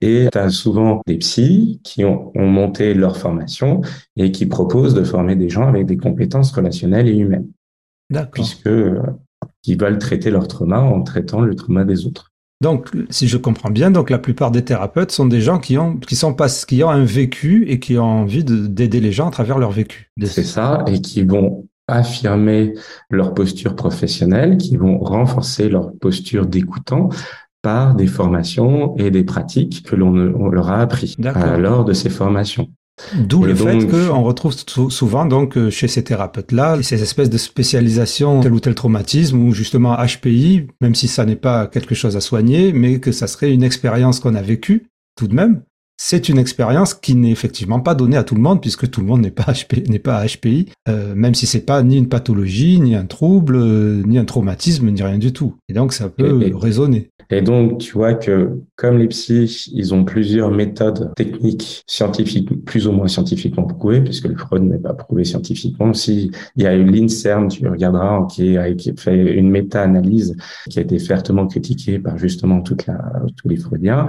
Et 0.00 0.28
tu 0.30 0.38
as 0.38 0.48
souvent 0.48 1.02
des 1.06 1.18
psys 1.18 1.80
qui 1.82 2.04
ont, 2.04 2.30
ont 2.36 2.46
monté 2.46 2.94
leur 2.94 3.16
formation 3.16 3.80
et 4.16 4.30
qui 4.30 4.46
proposent 4.46 4.94
de 4.94 5.04
former 5.04 5.34
des 5.34 5.48
gens 5.48 5.66
avec 5.66 5.86
des 5.86 5.96
compétences 5.96 6.52
relationnelles 6.52 7.08
et 7.08 7.16
humaines. 7.16 7.48
D'accord. 8.10 8.30
Puisque 8.32 8.68
euh, 8.68 9.02
ils 9.66 9.78
veulent 9.78 9.98
traiter 9.98 10.30
leur 10.30 10.46
trauma 10.46 10.80
en 10.80 11.02
traitant 11.02 11.40
le 11.40 11.54
trauma 11.56 11.84
des 11.84 12.06
autres. 12.06 12.33
Donc, 12.60 12.90
si 13.10 13.28
je 13.28 13.36
comprends 13.36 13.70
bien, 13.70 13.90
donc 13.90 14.10
la 14.10 14.18
plupart 14.18 14.50
des 14.50 14.64
thérapeutes 14.64 15.10
sont 15.10 15.26
des 15.26 15.40
gens 15.40 15.58
qui 15.58 15.76
ont, 15.76 15.96
qui 15.96 16.16
sont 16.16 16.34
pas, 16.34 16.48
qui 16.48 16.82
ont 16.82 16.90
un 16.90 17.04
vécu 17.04 17.66
et 17.68 17.78
qui 17.78 17.98
ont 17.98 18.04
envie 18.04 18.44
d'aider 18.44 19.00
les 19.00 19.12
gens 19.12 19.28
à 19.28 19.30
travers 19.30 19.58
leur 19.58 19.70
vécu. 19.70 20.10
C'est 20.22 20.44
ça, 20.44 20.84
et 20.86 21.00
qui 21.00 21.22
vont 21.22 21.66
affirmer 21.88 22.74
leur 23.10 23.34
posture 23.34 23.76
professionnelle, 23.76 24.56
qui 24.56 24.76
vont 24.76 24.98
renforcer 24.98 25.68
leur 25.68 25.92
posture 25.98 26.46
d'écoutant 26.46 27.10
par 27.60 27.94
des 27.94 28.06
formations 28.06 28.96
et 28.96 29.10
des 29.10 29.24
pratiques 29.24 29.82
que 29.84 29.96
l'on 29.96 30.12
leur 30.12 30.70
a 30.70 30.80
appris 30.80 31.16
euh, 31.24 31.56
lors 31.56 31.84
de 31.84 31.92
ces 31.92 32.10
formations. 32.10 32.68
D'où 33.14 33.42
le 33.44 33.54
fait 33.54 33.86
qu'on 33.86 34.22
retrouve 34.22 34.54
souvent 34.90 35.26
donc 35.26 35.56
euh, 35.56 35.68
chez 35.68 35.88
ces 35.88 36.04
thérapeutes-là 36.04 36.80
ces 36.82 37.02
espèces 37.02 37.30
de 37.30 37.38
spécialisation 37.38 38.40
tel 38.40 38.52
ou 38.52 38.60
tel 38.60 38.74
traumatisme 38.74 39.40
ou 39.40 39.52
justement 39.52 39.96
HPI, 39.96 40.68
même 40.80 40.94
si 40.94 41.08
ça 41.08 41.24
n'est 41.24 41.34
pas 41.34 41.66
quelque 41.66 41.94
chose 41.94 42.16
à 42.16 42.20
soigner, 42.20 42.72
mais 42.72 43.00
que 43.00 43.10
ça 43.10 43.26
serait 43.26 43.52
une 43.52 43.64
expérience 43.64 44.20
qu'on 44.20 44.36
a 44.36 44.42
vécue 44.42 44.86
tout 45.16 45.26
de 45.26 45.34
même. 45.34 45.62
C'est 45.96 46.28
une 46.28 46.38
expérience 46.38 46.92
qui 46.92 47.14
n'est 47.14 47.30
effectivement 47.30 47.80
pas 47.80 47.94
donnée 47.94 48.16
à 48.16 48.24
tout 48.24 48.34
le 48.34 48.40
monde 48.40 48.60
puisque 48.60 48.90
tout 48.90 49.00
le 49.00 49.06
monde 49.06 49.20
n'est 49.20 49.30
pas 49.30 49.52
HPI, 49.52 49.84
n'est 49.88 49.98
pas 49.98 50.24
HPI, 50.26 50.66
euh, 50.88 51.14
même 51.14 51.34
si 51.34 51.46
c'est 51.46 51.64
pas 51.64 51.82
ni 51.82 51.96
une 51.96 52.08
pathologie, 52.08 52.80
ni 52.80 52.94
un 52.94 53.06
trouble, 53.06 53.56
euh, 53.56 54.02
ni 54.04 54.18
un 54.18 54.24
traumatisme, 54.24 54.90
ni 54.90 55.02
rien 55.02 55.18
du 55.18 55.32
tout. 55.32 55.54
Et 55.68 55.72
donc 55.72 55.92
ça 55.92 56.08
peut 56.08 56.50
résonner. 56.54 57.10
Et 57.30 57.42
donc, 57.42 57.78
tu 57.78 57.92
vois 57.92 58.14
que 58.14 58.60
comme 58.76 58.98
les 58.98 59.08
psys, 59.08 59.70
ils 59.72 59.94
ont 59.94 60.04
plusieurs 60.04 60.50
méthodes 60.50 61.12
techniques 61.16 61.82
scientifiques, 61.86 62.64
plus 62.64 62.86
ou 62.86 62.92
moins 62.92 63.08
scientifiquement 63.08 63.64
prouvées, 63.64 64.02
puisque 64.02 64.26
le 64.26 64.36
Freud 64.36 64.62
n'est 64.62 64.78
pas 64.78 64.92
prouvé 64.92 65.24
scientifiquement. 65.24 65.92
Si 65.94 66.30
il 66.56 66.62
y 66.62 66.66
a 66.66 66.74
eu 66.74 66.84
l'INSERM, 66.84 67.48
tu 67.48 67.66
regarderas, 67.66 68.26
qui 68.30 68.56
a, 68.56 68.72
qui 68.74 68.90
a 68.90 68.94
fait 68.96 69.34
une 69.34 69.50
méta-analyse 69.50 70.36
qui 70.68 70.78
a 70.78 70.82
été 70.82 70.98
fertement 70.98 71.46
critiquée 71.46 71.98
par 71.98 72.18
justement 72.18 72.60
toute 72.60 72.86
la, 72.86 73.00
tous 73.36 73.48
les 73.48 73.56
Freudiens, 73.56 74.06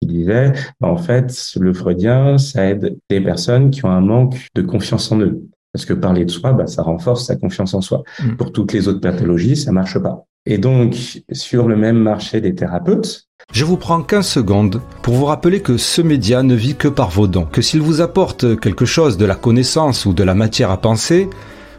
qui 0.00 0.08
disaient, 0.08 0.52
bah, 0.80 0.88
en 0.88 0.96
fait, 0.96 1.52
le 1.58 1.72
Freudien, 1.72 2.38
ça 2.38 2.66
aide 2.66 2.98
les 3.10 3.20
personnes 3.20 3.70
qui 3.70 3.84
ont 3.84 3.90
un 3.90 4.00
manque 4.00 4.36
de 4.54 4.62
confiance 4.62 5.10
en 5.12 5.20
eux. 5.20 5.42
Parce 5.72 5.84
que 5.84 5.92
parler 5.92 6.24
de 6.24 6.30
soi, 6.30 6.52
bah, 6.52 6.66
ça 6.66 6.82
renforce 6.82 7.26
sa 7.26 7.36
confiance 7.36 7.74
en 7.74 7.80
soi. 7.80 8.02
Mm. 8.22 8.36
Pour 8.36 8.52
toutes 8.52 8.72
les 8.72 8.88
autres 8.88 9.00
pathologies, 9.00 9.56
ça 9.56 9.72
marche 9.72 9.98
pas. 9.98 10.24
Et 10.46 10.58
donc, 10.58 11.22
sur 11.32 11.68
le 11.68 11.76
même 11.76 11.98
marché 11.98 12.40
des 12.40 12.54
thérapeutes, 12.54 13.26
je 13.52 13.64
vous 13.64 13.76
prends 13.76 14.02
15 14.02 14.26
secondes 14.26 14.80
pour 15.02 15.14
vous 15.14 15.24
rappeler 15.24 15.60
que 15.60 15.76
ce 15.76 16.02
média 16.02 16.42
ne 16.42 16.54
vit 16.54 16.74
que 16.74 16.88
par 16.88 17.10
vos 17.10 17.26
dons, 17.26 17.44
que 17.44 17.62
s'il 17.62 17.80
vous 17.80 18.00
apporte 18.00 18.58
quelque 18.60 18.84
chose 18.84 19.16
de 19.18 19.24
la 19.24 19.34
connaissance 19.34 20.04
ou 20.04 20.12
de 20.12 20.24
la 20.24 20.34
matière 20.34 20.70
à 20.70 20.80
penser, 20.80 21.28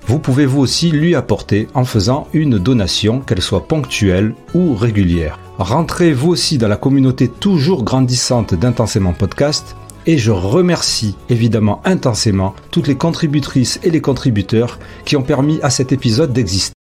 vous 0.08 0.20
pouvez 0.20 0.46
vous 0.46 0.62
aussi 0.62 0.90
lui 0.90 1.16
apporter 1.16 1.68
en 1.74 1.84
faisant 1.84 2.28
une 2.32 2.58
donation, 2.58 3.20
qu'elle 3.20 3.42
soit 3.42 3.68
ponctuelle 3.68 4.34
ou 4.54 4.74
régulière. 4.74 5.38
Rentrez 5.58 6.14
vous 6.14 6.30
aussi 6.30 6.58
dans 6.58 6.70
la 6.70 6.78
communauté 6.78 7.28
toujours 7.28 7.84
grandissante 7.84 8.56
d'Intensément 8.56 9.12
Podcast 9.12 9.76
et 10.06 10.18
je 10.18 10.32
remercie 10.32 11.18
évidemment 11.30 11.82
intensément 11.84 12.56
toutes 12.72 12.88
les 12.88 12.96
contributrices 12.96 13.82
et 13.84 13.90
les 13.90 14.00
contributeurs 14.00 14.80
qui 15.04 15.18
ont 15.18 15.24
permis 15.24 15.60
à 15.62 15.70
cet 15.70 15.92
épisode 15.92 16.32
d'exister. 16.32 16.74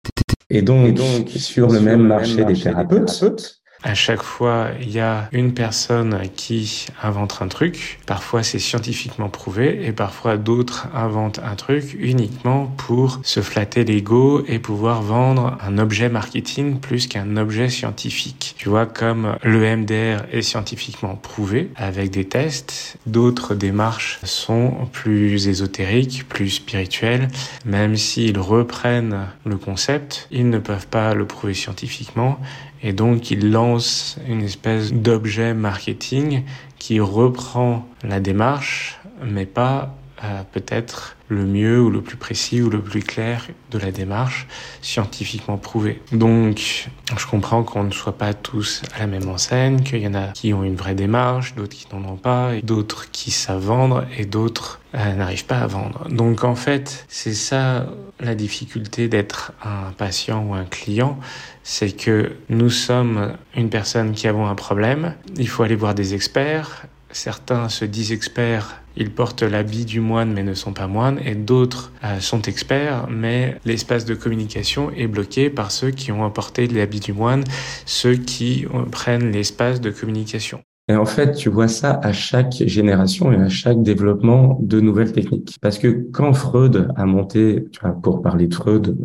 Et 0.49 0.63
donc, 0.63 0.97
sur, 1.35 1.69
le 1.69 1.81
même 1.81 2.07
marché, 2.07 2.45
des 2.45 2.55
thérapeutes 2.55 3.61
à 3.87 3.95
chaque 3.95 4.23
fois, 4.23 4.71
il 4.81 4.91
y 4.91 4.99
a 4.99 5.29
une 5.31 5.55
personne 5.55 6.19
qui 6.35 6.87
invente 7.05 7.39
un 7.41 7.47
truc. 7.47 8.01
Parfois, 8.05 8.43
c'est 8.43 8.59
scientifiquement 8.59 9.29
prouvé 9.29 9.87
et 9.87 9.93
parfois 9.93 10.37
d'autres 10.37 10.89
inventent 10.93 11.39
un 11.39 11.55
truc 11.55 11.97
uniquement 11.97 12.67
pour 12.79 13.21
se 13.23 13.41
flatter 13.41 13.85
l'ego 13.85 14.43
et 14.49 14.59
pouvoir 14.59 15.03
vendre 15.03 15.57
un 15.65 15.79
objet 15.79 16.09
marketing 16.09 16.81
plus 16.81 17.07
qu'un 17.07 17.37
objet 17.37 17.69
scientifique. 17.69 18.57
Tu 18.59 18.69
vois, 18.69 18.87
comme 18.87 19.37
le 19.45 19.77
MDR 19.77 20.25
est 20.33 20.43
scientifiquement 20.43 21.15
prouvé 21.15 21.71
avec 21.77 22.11
des 22.11 22.25
tests, 22.25 22.97
d'autres 23.07 23.55
démarches 23.55 24.19
sont 24.25 24.89
plus 24.91 25.47
ésotériques, 25.47 26.29
plus 26.29 26.51
spirituelles. 26.51 27.29
Même 27.65 27.97
s'ils 27.97 28.41
reprennent 28.41 29.29
le 29.45 29.57
concept, 29.57 30.27
ils 30.33 30.51
ne 30.51 30.59
peuvent 30.59 30.89
pas 30.89 31.15
le 31.15 31.25
prouver 31.25 31.55
scientifiquement 31.55 32.41
et 32.87 32.93
donc 32.93 33.33
il 33.33 33.51
lance 33.51 34.17
une 34.29 34.43
espèce 34.43 34.93
d'objet 34.93 35.55
marketing 35.55 36.45
qui 36.79 37.01
reprend 37.01 37.85
la 38.05 38.21
démarche, 38.21 39.01
mais 39.25 39.45
pas 39.45 39.97
euh, 40.23 40.43
peut-être 40.53 41.17
le 41.29 41.45
mieux 41.45 41.83
ou 41.83 41.91
le 41.91 42.01
plus 42.01 42.17
précis 42.17 42.63
ou 42.63 42.71
le 42.71 42.81
plus 42.81 43.03
clair 43.03 43.49
de 43.73 43.79
la 43.79 43.91
démarche 43.91 44.47
scientifiquement 44.83 45.59
prouvée. 45.59 46.01
Donc, 46.13 46.89
je 47.19 47.27
comprends 47.27 47.65
qu'on 47.65 47.83
ne 47.83 47.91
soit 47.91 48.17
pas 48.17 48.33
tous 48.33 48.83
à 48.95 49.01
la 49.01 49.09
même 49.09 49.29
enseigne, 49.29 49.83
qu'il 49.83 49.99
y 49.99 50.07
en 50.07 50.15
a 50.15 50.29
qui 50.29 50.55
ont 50.55 50.63
une 50.63 50.77
vraie 50.77 50.95
démarche, 50.95 51.57
d'autres 51.57 51.77
qui 51.77 51.89
n'en 51.93 52.09
ont 52.09 52.17
pas, 52.17 52.53
d'autres 52.63 53.11
qui 53.11 53.33
savent 53.33 53.65
vendre 53.65 54.07
et 54.17 54.27
d'autres 54.27 54.81
euh, 54.95 55.15
n'arrivent 55.15 55.47
pas 55.47 55.59
à 55.59 55.67
vendre. 55.67 56.07
Donc, 56.09 56.45
en 56.45 56.55
fait, 56.55 57.05
c'est 57.09 57.35
ça 57.35 57.89
la 58.21 58.37
difficulté 58.37 59.09
d'être 59.09 59.53
un 59.65 59.91
patient 59.93 60.47
ou 60.47 60.55
un 60.55 60.65
client, 60.65 61.19
c'est 61.69 61.91
que 61.91 62.31
nous 62.49 62.71
sommes 62.71 63.33
une 63.57 63.71
personne 63.71 64.13
qui 64.13 64.29
avons 64.29 64.47
un 64.47 64.55
problème, 64.55 65.17
il 65.37 65.49
faut 65.49 65.65
aller 65.65 65.75
voir 65.75 65.97
des 65.97 66.15
experts, 66.15 66.87
certains 67.11 67.69
se 67.69 67.85
disent 67.85 68.13
experts 68.13 68.81
ils 68.97 69.11
portent 69.11 69.43
l'habit 69.43 69.85
du 69.85 69.99
moine 69.99 70.33
mais 70.33 70.45
ne 70.45 70.55
sont 70.55 70.73
pas 70.73 70.87
moines 70.87 71.21
et 71.25 71.35
d'autres 71.35 71.91
euh, 72.05 72.21
sont 72.21 72.43
experts 72.43 73.09
mais 73.11 73.59
l'espace 73.65 74.05
de 74.05 74.15
communication 74.15 74.93
est 74.93 75.09
bloqué 75.09 75.51
par 75.51 75.73
ceux 75.73 75.91
qui 75.91 76.13
ont 76.13 76.25
apporté 76.25 76.69
l'habit 76.69 77.01
du 77.01 77.13
moine, 77.13 77.43
ceux 77.85 78.15
qui 78.15 78.65
euh, 78.73 78.85
prennent 78.85 79.33
l'espace 79.33 79.81
de 79.81 79.91
communication. 79.91 80.63
Et 80.89 80.95
en 80.95 81.05
fait, 81.05 81.33
tu 81.33 81.49
vois 81.49 81.67
ça 81.67 81.99
à 82.03 82.13
chaque 82.13 82.53
génération 82.53 83.33
et 83.33 83.37
à 83.37 83.49
chaque 83.49 83.83
développement 83.83 84.59
de 84.63 84.81
nouvelles 84.81 85.13
techniques. 85.13 85.57
Parce 85.61 85.79
que 85.79 85.89
quand 86.13 86.33
Freud 86.33 86.89
a 86.95 87.07
monté, 87.07 87.67
tu 87.73 87.81
vois, 87.81 87.91
pour 88.01 88.23
parler 88.23 88.47
de 88.47 88.55
Freud 88.55 88.97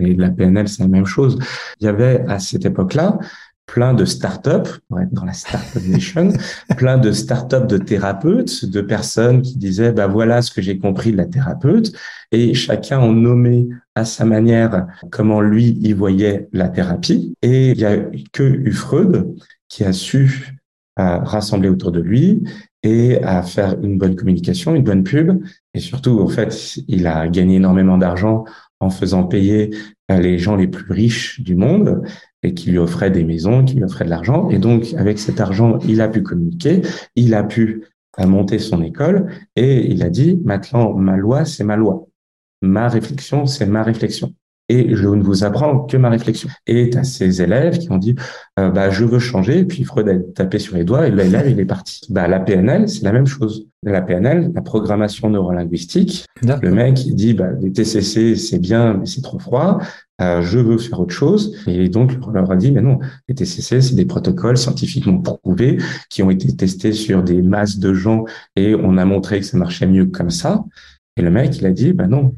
et 0.00 0.14
de 0.14 0.20
la 0.20 0.30
PNL, 0.30 0.68
c'est 0.68 0.82
la 0.82 0.88
même 0.88 1.06
chose. 1.06 1.38
Il 1.80 1.86
y 1.86 1.88
avait 1.88 2.24
à 2.28 2.38
cette 2.38 2.66
époque-là 2.66 3.18
plein 3.66 3.94
de 3.94 4.04
startups, 4.04 4.78
dans 5.12 5.24
la 5.24 5.32
startup 5.32 5.82
nation, 5.86 6.32
plein 6.76 6.98
de 6.98 7.12
startups 7.12 7.66
de 7.66 7.78
thérapeutes, 7.78 8.66
de 8.66 8.80
personnes 8.82 9.40
qui 9.40 9.56
disaient, 9.56 9.92
bah 9.92 10.06
voilà 10.06 10.42
ce 10.42 10.50
que 10.50 10.60
j'ai 10.60 10.78
compris 10.78 11.12
de 11.12 11.16
la 11.16 11.24
thérapeute, 11.24 11.92
et 12.30 12.52
chacun 12.52 12.98
en 12.98 13.12
nommé 13.12 13.68
à 13.94 14.04
sa 14.04 14.26
manière 14.26 14.86
comment 15.10 15.40
lui 15.40 15.78
y 15.80 15.94
voyait 15.94 16.48
la 16.52 16.68
thérapie. 16.68 17.34
Et 17.40 17.70
il 17.70 17.78
y 17.78 17.86
a 17.86 17.96
que 18.32 18.70
Freud 18.70 19.34
qui 19.68 19.84
a 19.84 19.92
su 19.92 20.53
euh, 21.00 21.18
rassembler 21.18 21.68
autour 21.68 21.90
de 21.90 22.00
lui 22.00 22.44
et 22.84 23.20
à 23.22 23.42
faire 23.42 23.76
une 23.82 23.98
bonne 23.98 24.14
communication, 24.14 24.74
une 24.76 24.84
bonne 24.84 25.02
pub. 25.02 25.42
Et 25.74 25.80
surtout, 25.80 26.20
en 26.20 26.28
fait, 26.28 26.78
il 26.86 27.06
a 27.06 27.26
gagné 27.28 27.56
énormément 27.56 27.98
d'argent 27.98 28.44
en 28.78 28.90
faisant 28.90 29.24
payer 29.24 29.74
euh, 30.12 30.18
les 30.18 30.38
gens 30.38 30.54
les 30.54 30.68
plus 30.68 30.92
riches 30.92 31.40
du 31.40 31.56
monde 31.56 32.02
et 32.42 32.54
qui 32.54 32.70
lui 32.70 32.78
offraient 32.78 33.10
des 33.10 33.24
maisons, 33.24 33.64
qui 33.64 33.74
lui 33.74 33.84
offraient 33.84 34.04
de 34.04 34.10
l'argent. 34.10 34.48
Et 34.50 34.58
donc, 34.58 34.94
avec 34.96 35.18
cet 35.18 35.40
argent, 35.40 35.78
il 35.88 36.00
a 36.00 36.08
pu 36.08 36.22
communiquer, 36.22 36.82
il 37.16 37.34
a 37.34 37.42
pu 37.42 37.84
euh, 38.20 38.26
monter 38.26 38.58
son 38.60 38.82
école 38.82 39.32
et 39.56 39.90
il 39.90 40.02
a 40.02 40.10
dit, 40.10 40.40
maintenant, 40.44 40.94
ma 40.94 41.16
loi, 41.16 41.44
c'est 41.44 41.64
ma 41.64 41.76
loi. 41.76 42.06
Ma 42.62 42.88
réflexion, 42.88 43.46
c'est 43.46 43.66
ma 43.66 43.82
réflexion 43.82 44.32
et 44.68 44.94
je 44.94 45.08
ne 45.08 45.22
vous 45.22 45.44
apprends 45.44 45.80
que 45.80 45.96
ma 45.96 46.08
réflexion. 46.08 46.48
Et 46.66 46.90
tu 46.90 46.98
as 46.98 47.04
ces 47.04 47.42
élèves 47.42 47.78
qui 47.78 47.90
ont 47.90 47.98
dit, 47.98 48.14
euh, 48.58 48.70
bah, 48.70 48.90
je 48.90 49.04
veux 49.04 49.18
changer, 49.18 49.60
et 49.60 49.64
puis 49.64 49.84
Freud 49.84 50.08
a 50.08 50.18
tapé 50.34 50.58
sur 50.58 50.76
les 50.76 50.84
doigts, 50.84 51.06
et 51.06 51.10
l'élève, 51.10 51.48
il 51.50 51.60
est 51.60 51.66
parti. 51.66 52.00
Bah, 52.10 52.28
la 52.28 52.40
PNL, 52.40 52.88
c'est 52.88 53.02
la 53.02 53.12
même 53.12 53.26
chose. 53.26 53.66
La 53.82 54.00
PNL, 54.00 54.52
la 54.54 54.62
programmation 54.62 55.28
neurolinguistique, 55.28 56.24
le 56.42 56.70
mec, 56.70 57.04
il 57.04 57.14
dit, 57.14 57.34
bah, 57.34 57.48
les 57.60 57.72
TCC, 57.72 58.36
c'est 58.36 58.58
bien, 58.58 58.94
mais 58.94 59.06
c'est 59.06 59.20
trop 59.20 59.38
froid, 59.38 59.78
euh, 60.22 60.40
je 60.40 60.58
veux 60.58 60.78
faire 60.78 61.00
autre 61.00 61.14
chose. 61.14 61.54
Et 61.66 61.90
donc, 61.90 62.16
on 62.26 62.30
leur 62.30 62.50
a 62.50 62.56
dit, 62.56 62.72
mais 62.72 62.80
non, 62.80 63.00
les 63.28 63.34
TCC, 63.34 63.82
c'est 63.82 63.94
des 63.94 64.06
protocoles 64.06 64.56
scientifiquement 64.56 65.18
prouvés 65.18 65.78
qui 66.08 66.22
ont 66.22 66.30
été 66.30 66.54
testés 66.56 66.92
sur 66.92 67.22
des 67.22 67.42
masses 67.42 67.78
de 67.78 67.92
gens 67.92 68.24
et 68.56 68.74
on 68.74 68.96
a 68.96 69.04
montré 69.04 69.40
que 69.40 69.46
ça 69.46 69.58
marchait 69.58 69.86
mieux 69.86 70.06
comme 70.06 70.30
ça. 70.30 70.64
Et 71.16 71.22
le 71.22 71.30
mec, 71.30 71.58
il 71.58 71.66
a 71.66 71.72
dit, 71.72 71.92
bah 71.92 72.06
non, 72.06 72.34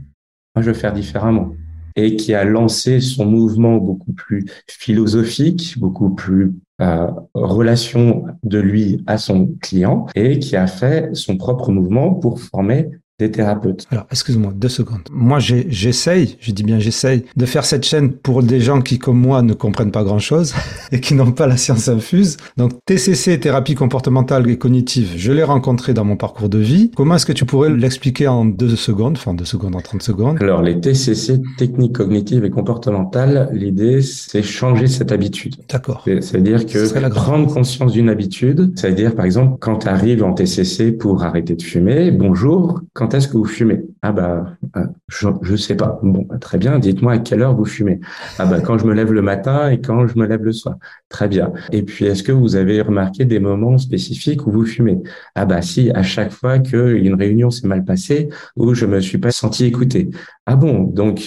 moi, 0.54 0.62
je 0.62 0.70
veux 0.70 0.74
faire 0.74 0.92
différemment 0.92 1.52
et 1.96 2.16
qui 2.16 2.34
a 2.34 2.44
lancé 2.44 3.00
son 3.00 3.26
mouvement 3.26 3.76
beaucoup 3.76 4.12
plus 4.12 4.44
philosophique, 4.68 5.74
beaucoup 5.78 6.10
plus 6.10 6.54
euh, 6.80 7.10
relation 7.34 8.26
de 8.42 8.58
lui 8.58 9.02
à 9.06 9.16
son 9.18 9.48
client 9.62 10.06
et 10.14 10.38
qui 10.38 10.56
a 10.56 10.66
fait 10.66 11.14
son 11.14 11.36
propre 11.36 11.72
mouvement 11.72 12.14
pour 12.14 12.40
former 12.40 12.90
des 13.18 13.30
thérapeutes. 13.30 13.86
Alors, 13.90 14.06
excuse-moi, 14.10 14.52
deux 14.54 14.68
secondes. 14.68 15.08
Moi, 15.10 15.38
j'essaye, 15.38 16.36
je 16.38 16.52
dis 16.52 16.62
bien 16.62 16.78
j'essaye, 16.78 17.24
de 17.34 17.46
faire 17.46 17.64
cette 17.64 17.84
chaîne 17.84 18.12
pour 18.12 18.42
des 18.42 18.60
gens 18.60 18.82
qui, 18.82 18.98
comme 18.98 19.18
moi, 19.18 19.40
ne 19.40 19.54
comprennent 19.54 19.90
pas 19.90 20.04
grand-chose 20.04 20.54
et 20.92 21.00
qui 21.00 21.14
n'ont 21.14 21.32
pas 21.32 21.46
la 21.46 21.56
science 21.56 21.88
infuse. 21.88 22.36
Donc, 22.58 22.72
TCC, 22.84 23.40
thérapie 23.40 23.74
comportementale 23.74 24.48
et 24.50 24.58
cognitive, 24.58 25.14
je 25.16 25.32
l'ai 25.32 25.44
rencontré 25.44 25.94
dans 25.94 26.04
mon 26.04 26.16
parcours 26.16 26.50
de 26.50 26.58
vie. 26.58 26.90
Comment 26.94 27.14
est-ce 27.14 27.24
que 27.24 27.32
tu 27.32 27.46
pourrais 27.46 27.70
l'expliquer 27.70 28.28
en 28.28 28.44
deux 28.44 28.76
secondes, 28.76 29.16
enfin 29.16 29.32
deux 29.32 29.46
secondes 29.46 29.76
en 29.76 29.80
30 29.80 30.02
secondes? 30.02 30.36
Alors, 30.42 30.60
les 30.60 30.78
TCC, 30.78 31.40
techniques 31.56 31.94
cognitives 31.94 32.44
et 32.44 32.50
comportementales, 32.50 33.48
l'idée, 33.52 34.02
c'est 34.02 34.42
changer 34.42 34.88
cette 34.88 35.10
habitude. 35.10 35.56
D'accord. 35.70 36.04
C'est-à-dire 36.04 36.66
que 36.66 37.08
prendre 37.08 37.52
conscience 37.52 37.92
d'une 37.92 38.10
habitude, 38.10 38.72
c'est-à-dire, 38.76 39.14
par 39.14 39.24
exemple, 39.24 39.56
quand 39.58 39.78
tu 39.78 39.88
arrives 39.88 40.22
en 40.22 40.34
TCC 40.34 40.92
pour 40.92 41.24
arrêter 41.24 41.54
de 41.54 41.62
fumer, 41.62 42.10
bonjour, 42.10 42.82
quand 42.92 43.05
quand 43.06 43.14
est-ce 43.14 43.28
que 43.28 43.36
vous 43.36 43.44
fumez? 43.44 43.82
Ah 44.02 44.10
bah, 44.10 44.56
euh, 44.76 44.84
je, 45.06 45.28
je 45.42 45.54
sais 45.54 45.76
pas. 45.76 46.00
Bon, 46.02 46.26
bah, 46.28 46.38
très 46.38 46.58
bien. 46.58 46.80
Dites-moi 46.80 47.12
à 47.12 47.18
quelle 47.18 47.42
heure 47.42 47.54
vous 47.54 47.64
fumez. 47.64 48.00
Ah 48.38 48.46
bah, 48.46 48.60
quand 48.60 48.78
je 48.78 48.84
me 48.84 48.94
lève 48.94 49.12
le 49.12 49.22
matin 49.22 49.70
et 49.70 49.80
quand 49.80 50.08
je 50.08 50.18
me 50.18 50.26
lève 50.26 50.42
le 50.42 50.52
soir. 50.52 50.76
Très 51.08 51.28
bien. 51.28 51.52
Et 51.70 51.82
puis, 51.82 52.06
est-ce 52.06 52.24
que 52.24 52.32
vous 52.32 52.56
avez 52.56 52.80
remarqué 52.80 53.24
des 53.24 53.38
moments 53.38 53.78
spécifiques 53.78 54.44
où 54.48 54.50
vous 54.50 54.66
fumez? 54.66 54.98
Ah 55.36 55.46
bah, 55.46 55.62
si, 55.62 55.90
à 55.92 56.02
chaque 56.02 56.32
fois 56.32 56.58
qu'une 56.58 57.14
réunion 57.14 57.50
s'est 57.50 57.68
mal 57.68 57.84
passée 57.84 58.28
ou 58.56 58.74
je 58.74 58.86
me 58.86 59.00
suis 59.00 59.18
pas 59.18 59.30
senti 59.30 59.66
écouté. 59.66 60.10
Ah 60.44 60.56
bon, 60.56 60.82
donc, 60.82 61.20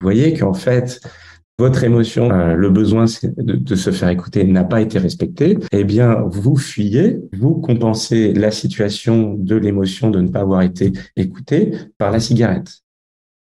vous 0.00 0.06
voyez 0.06 0.36
qu'en 0.36 0.54
fait, 0.54 1.00
votre 1.60 1.84
émotion, 1.84 2.30
euh, 2.32 2.54
le 2.54 2.70
besoin 2.70 3.04
de, 3.36 3.74
se 3.74 3.90
faire 3.90 4.08
écouter 4.08 4.44
n'a 4.44 4.64
pas 4.64 4.80
été 4.80 4.98
respecté, 4.98 5.58
eh 5.72 5.84
bien, 5.84 6.22
vous 6.26 6.56
fuyez, 6.56 7.20
vous 7.38 7.54
compensez 7.54 8.32
la 8.32 8.50
situation 8.50 9.34
de 9.34 9.56
l'émotion 9.56 10.10
de 10.10 10.22
ne 10.22 10.28
pas 10.28 10.40
avoir 10.40 10.62
été 10.62 10.92
écouté 11.16 11.72
par 11.98 12.12
la 12.12 12.18
cigarette. 12.18 12.80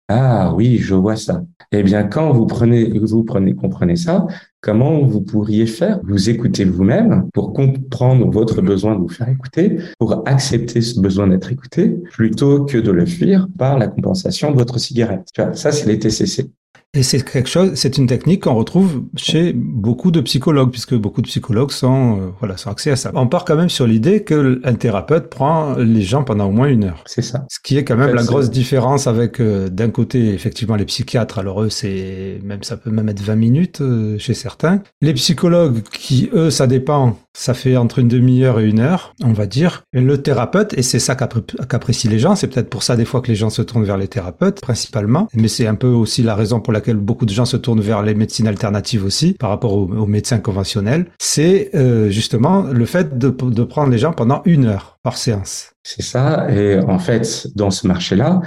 Ah 0.08 0.54
oui, 0.54 0.78
je 0.78 0.94
vois 0.94 1.16
ça. 1.16 1.42
Eh 1.72 1.82
bien, 1.82 2.04
quand 2.04 2.30
vous 2.32 2.46
prenez, 2.46 2.96
vous 2.96 3.24
prenez, 3.24 3.56
comprenez 3.56 3.96
ça, 3.96 4.28
comment 4.60 5.02
vous 5.02 5.20
pourriez 5.20 5.66
faire? 5.66 5.98
Vous 6.04 6.30
écoutez 6.30 6.64
vous-même 6.64 7.28
pour 7.34 7.52
comprendre 7.52 8.30
votre 8.30 8.62
besoin 8.62 8.94
de 8.94 9.00
vous 9.00 9.08
faire 9.08 9.28
écouter, 9.28 9.78
pour 9.98 10.22
accepter 10.28 10.80
ce 10.80 11.00
besoin 11.00 11.26
d'être 11.26 11.50
écouté, 11.50 11.88
plutôt 12.12 12.64
que 12.64 12.78
de 12.78 12.92
le 12.92 13.04
fuir 13.04 13.48
par 13.58 13.78
la 13.78 13.88
compensation 13.88 14.52
de 14.52 14.56
votre 14.56 14.78
cigarette. 14.78 15.28
Ça, 15.54 15.72
c'est 15.72 15.86
les 15.86 15.98
TCC. 15.98 16.52
Et 16.96 17.02
c'est 17.02 17.22
quelque 17.22 17.48
chose, 17.50 17.72
c'est 17.74 17.98
une 17.98 18.06
technique 18.06 18.44
qu'on 18.44 18.54
retrouve 18.54 19.02
chez 19.16 19.52
beaucoup 19.52 20.10
de 20.10 20.22
psychologues, 20.22 20.70
puisque 20.70 20.94
beaucoup 20.94 21.20
de 21.20 21.26
psychologues 21.26 21.70
sont, 21.70 22.20
euh, 22.20 22.30
voilà, 22.38 22.56
sont 22.56 22.70
axés 22.70 22.90
à 22.90 22.96
ça. 22.96 23.10
On 23.14 23.26
part 23.26 23.44
quand 23.44 23.54
même 23.54 23.68
sur 23.68 23.86
l'idée 23.86 24.24
qu'un 24.24 24.74
thérapeute 24.78 25.28
prend 25.28 25.74
les 25.74 26.00
gens 26.00 26.24
pendant 26.24 26.46
au 26.46 26.52
moins 26.52 26.68
une 26.68 26.84
heure. 26.84 27.04
C'est 27.04 27.20
ça. 27.20 27.44
Ce 27.50 27.58
qui 27.62 27.76
est 27.76 27.84
quand 27.84 27.96
même 27.96 28.14
la 28.14 28.24
grosse 28.24 28.50
différence 28.50 29.06
avec, 29.06 29.40
euh, 29.40 29.68
d'un 29.68 29.90
côté, 29.90 30.32
effectivement, 30.32 30.74
les 30.74 30.86
psychiatres. 30.86 31.38
Alors 31.38 31.64
eux, 31.64 31.68
c'est 31.68 32.40
même, 32.42 32.62
ça 32.62 32.78
peut 32.78 32.90
même 32.90 33.10
être 33.10 33.20
20 33.20 33.36
minutes 33.36 33.82
euh, 33.82 34.16
chez 34.18 34.32
certains. 34.32 34.80
Les 35.02 35.12
psychologues, 35.12 35.82
qui 35.92 36.30
eux, 36.32 36.48
ça 36.48 36.66
dépend, 36.66 37.18
ça 37.36 37.52
fait 37.52 37.76
entre 37.76 37.98
une 37.98 38.08
demi-heure 38.08 38.60
et 38.60 38.64
une 38.64 38.80
heure, 38.80 39.14
on 39.22 39.32
va 39.32 39.46
dire. 39.46 39.84
Le 39.92 40.22
thérapeute, 40.22 40.72
et 40.78 40.82
c'est 40.82 40.98
ça 40.98 41.14
qu'apprécient 41.14 42.10
les 42.10 42.18
gens, 42.18 42.34
c'est 42.34 42.48
peut-être 42.48 42.70
pour 42.70 42.82
ça 42.82 42.96
des 42.96 43.04
fois 43.04 43.20
que 43.20 43.28
les 43.28 43.34
gens 43.34 43.50
se 43.50 43.60
tournent 43.60 43.84
vers 43.84 43.98
les 43.98 44.08
thérapeutes, 44.08 44.62
principalement, 44.62 45.28
mais 45.34 45.48
c'est 45.48 45.66
un 45.66 45.74
peu 45.74 45.88
aussi 45.88 46.22
la 46.22 46.34
raison 46.34 46.60
pour 46.60 46.72
laquelle 46.72 46.96
beaucoup 46.96 47.26
de 47.26 47.32
gens 47.32 47.44
se 47.44 47.58
tournent 47.58 47.82
vers 47.82 48.02
les 48.02 48.14
médecines 48.14 48.48
alternatives 48.48 49.04
aussi, 49.04 49.34
par 49.34 49.50
rapport 49.50 49.74
aux, 49.74 50.06
médecins 50.06 50.38
conventionnels, 50.38 51.06
c'est 51.18 51.70
euh, 51.74 52.08
justement 52.08 52.62
le 52.62 52.86
fait 52.86 53.18
de, 53.18 53.28
de 53.28 53.64
prendre 53.64 53.90
les 53.90 53.98
gens 53.98 54.12
pendant 54.12 54.40
une 54.46 54.64
heure 54.64 54.98
par 55.02 55.18
séance. 55.18 55.72
C'est 55.82 56.02
ça. 56.02 56.50
Et 56.50 56.78
en 56.78 56.98
fait, 56.98 57.48
dans 57.54 57.70
ce 57.70 57.86
marché-là, 57.86 58.40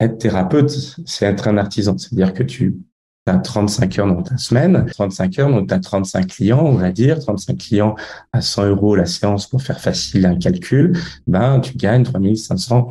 être 0.00 0.16
thérapeute, 0.16 0.70
c'est 1.04 1.26
être 1.26 1.46
un 1.46 1.58
artisan. 1.58 1.98
C'est-à-dire 1.98 2.32
que 2.32 2.42
tu 2.42 2.78
as 3.26 3.38
35 3.38 3.98
heures 3.98 4.06
dans 4.06 4.22
ta 4.22 4.36
semaine, 4.36 4.86
35 4.86 5.38
heures, 5.38 5.50
donc 5.50 5.68
tu 5.68 5.74
as 5.74 5.78
35 5.78 6.26
clients, 6.26 6.64
on 6.64 6.72
va 6.72 6.90
dire, 6.90 7.18
35 7.18 7.58
clients 7.58 7.94
à 8.32 8.40
100 8.40 8.66
euros 8.66 8.96
la 8.96 9.06
séance 9.06 9.46
pour 9.46 9.62
faire 9.62 9.80
facile 9.80 10.26
un 10.26 10.36
calcul, 10.36 10.98
ben, 11.26 11.60
tu 11.60 11.76
gagnes 11.76 12.04
3500 12.04 12.88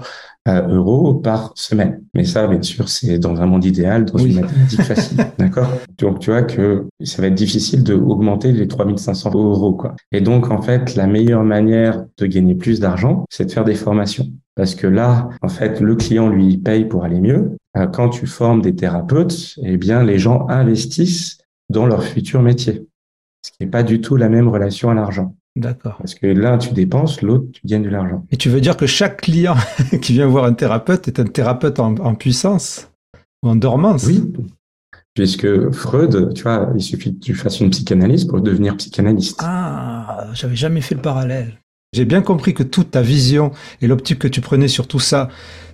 euh, 0.47 0.67
euros 0.69 1.15
par 1.15 1.51
semaine. 1.55 2.01
Mais 2.13 2.23
ça, 2.23 2.47
bien 2.47 2.61
sûr, 2.61 2.87
c'est 2.89 3.19
dans 3.19 3.41
un 3.41 3.45
monde 3.45 3.65
idéal, 3.65 4.05
dans 4.05 4.17
une 4.17 4.39
mathématique 4.39 4.81
facile. 4.83 5.17
D'accord? 5.37 5.69
Donc, 5.97 6.19
tu 6.19 6.31
vois 6.31 6.43
que 6.43 6.87
ça 7.03 7.21
va 7.21 7.27
être 7.27 7.35
difficile 7.35 7.83
de 7.83 7.93
augmenter 7.93 8.51
les 8.51 8.67
3500 8.67 9.31
euros, 9.33 9.73
quoi. 9.73 9.95
Et 10.11 10.21
donc, 10.21 10.49
en 10.49 10.61
fait, 10.61 10.95
la 10.95 11.07
meilleure 11.07 11.43
manière 11.43 12.05
de 12.17 12.25
gagner 12.25 12.55
plus 12.55 12.79
d'argent, 12.79 13.25
c'est 13.29 13.45
de 13.45 13.51
faire 13.51 13.65
des 13.65 13.75
formations. 13.75 14.27
Parce 14.59 14.75
que 14.75 14.87
là, 14.87 15.29
en 15.41 15.47
fait, 15.47 15.79
le 15.79 15.95
client 15.95 16.27
lui 16.27 16.57
paye 16.57 16.83
pour 16.83 17.05
aller 17.05 17.21
mieux. 17.21 17.55
Euh, 17.77 17.87
quand 17.87 18.09
tu 18.09 18.27
formes 18.27 18.61
des 18.61 18.75
thérapeutes, 18.75 19.55
eh 19.63 19.77
bien, 19.77 20.03
les 20.03 20.19
gens 20.19 20.49
investissent 20.49 21.37
dans 21.69 21.85
leur 21.85 22.03
futur 22.03 22.41
métier. 22.41 22.85
Ce 23.41 23.51
qui 23.51 23.57
n'est 23.61 23.69
pas 23.69 23.83
du 23.83 24.01
tout 24.01 24.17
la 24.17 24.27
même 24.27 24.49
relation 24.49 24.89
à 24.89 24.93
l'argent. 24.93 25.33
D'accord. 25.55 25.95
Parce 25.99 26.13
que 26.13 26.27
l'un, 26.27 26.57
tu 26.57 26.73
dépenses, 26.73 27.21
l'autre, 27.21 27.45
tu 27.53 27.61
gagnes 27.63 27.83
de 27.83 27.89
l'argent. 27.89 28.25
Et 28.31 28.35
tu 28.35 28.49
veux 28.49 28.59
dire 28.59 28.75
que 28.75 28.85
chaque 28.85 29.21
client 29.21 29.55
qui 30.01 30.11
vient 30.11 30.27
voir 30.27 30.43
un 30.43 30.53
thérapeute 30.53 31.07
est 31.07 31.21
un 31.21 31.25
thérapeute 31.25 31.79
en, 31.79 32.15
puissance 32.15 32.91
ou 33.41 33.47
en 33.47 33.55
dormance? 33.55 34.07
Oui. 34.07 34.29
Puisque 35.13 35.71
Freud, 35.71 36.33
tu 36.33 36.43
vois, 36.43 36.69
il 36.75 36.81
suffit 36.81 37.15
que 37.15 37.21
tu 37.21 37.33
fasses 37.33 37.61
une 37.61 37.69
psychanalyse 37.69 38.25
pour 38.25 38.41
devenir 38.41 38.75
psychanalyste. 38.75 39.39
Ah, 39.41 40.27
j'avais 40.33 40.57
jamais 40.57 40.81
fait 40.81 40.95
le 40.95 41.01
parallèle. 41.01 41.53
J'ai 41.91 42.05
bien 42.05 42.21
compris 42.21 42.53
que 42.53 42.61
toute 42.61 42.91
ta 42.91 43.01
vision 43.01 43.51
et 43.81 43.87
l'optique 43.87 44.19
que 44.19 44.27
tu 44.27 44.41
prenais 44.41 44.67
sur 44.67 44.87
tout 44.87 44.99
ça, 44.99 45.27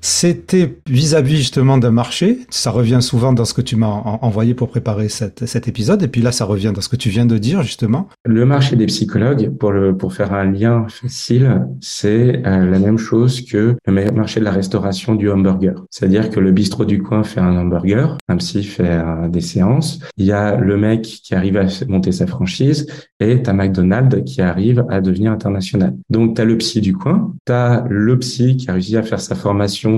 c'était 0.06 0.78
vis-à-vis 0.88 1.38
justement 1.38 1.80
d'un 1.80 1.90
marché. 1.90 2.42
Ça 2.52 2.70
revient 2.70 3.00
souvent 3.02 3.34
dans 3.34 3.44
ce 3.44 3.56
que 3.56 3.62
tu 3.62 3.76
m'as 3.76 3.88
envoyé 3.88 4.54
pour 4.54 4.70
préparer 4.70 5.10
cet 5.10 5.68
épisode. 5.68 6.04
Et 6.04 6.08
puis 6.08 6.22
là, 6.22 6.32
ça 6.32 6.46
revient 6.46 6.72
dans 6.76 6.82
ce 6.82 6.90
que 6.90 6.96
tu 6.96 7.10
viens 7.10 7.26
de 7.26 7.40
dire 7.40 7.64
justement. 7.64 8.08
Le 8.24 8.46
marché 8.46 8.76
des 8.76 8.86
psychologues, 8.86 9.50
pour, 9.58 10.14
faire 10.14 10.34
un 10.34 10.46
lien 10.46 10.86
facile, 10.88 11.66
c'est 11.82 12.46
euh, 12.46 12.70
la 12.70 12.78
même 12.78 13.00
chose 13.00 13.42
que 13.42 13.76
le 13.88 14.12
marché 14.12 14.40
de 14.40 14.46
la 14.46 14.52
restauration 14.52 15.16
du 15.16 15.32
hamburger. 15.32 15.84
C'est-à-dire 15.90 16.30
que 16.30 16.40
le 16.40 16.52
bistrot 16.52 16.86
du 16.86 17.02
coin 17.02 17.24
fait 17.24 17.42
un 17.42 17.58
hamburger, 17.58 18.20
un 18.30 18.38
psy 18.38 18.64
fait 18.64 18.84
euh, 18.88 19.28
des 19.28 19.42
séances. 19.42 20.00
Il 20.18 20.26
y 20.28 20.32
a 20.32 20.56
le 20.56 20.78
mec 20.78 21.02
qui 21.02 21.34
arrive 21.34 21.58
à 21.58 21.66
monter 21.88 22.12
sa 22.12 22.28
franchise 22.28 22.86
et 23.20 23.42
t'as 23.42 23.54
McDonald's 23.54 24.24
qui 24.24 24.44
arrive 24.44 24.86
à 24.90 25.02
devenir 25.02 25.32
international. 25.32 25.96
Donc, 26.12 26.36
tu 26.36 26.42
as 26.42 26.46
le 26.46 26.58
psy 26.58 26.80
du 26.80 26.94
coin, 26.94 27.34
tu 27.48 27.52
as 27.52 27.86
le 27.90 28.20
psy 28.20 28.56
qui 28.56 28.70
a 28.70 28.74
réussi 28.74 28.98
à 28.98 29.02
faire 29.02 29.20
sa 29.20 29.34
formation 29.34 29.95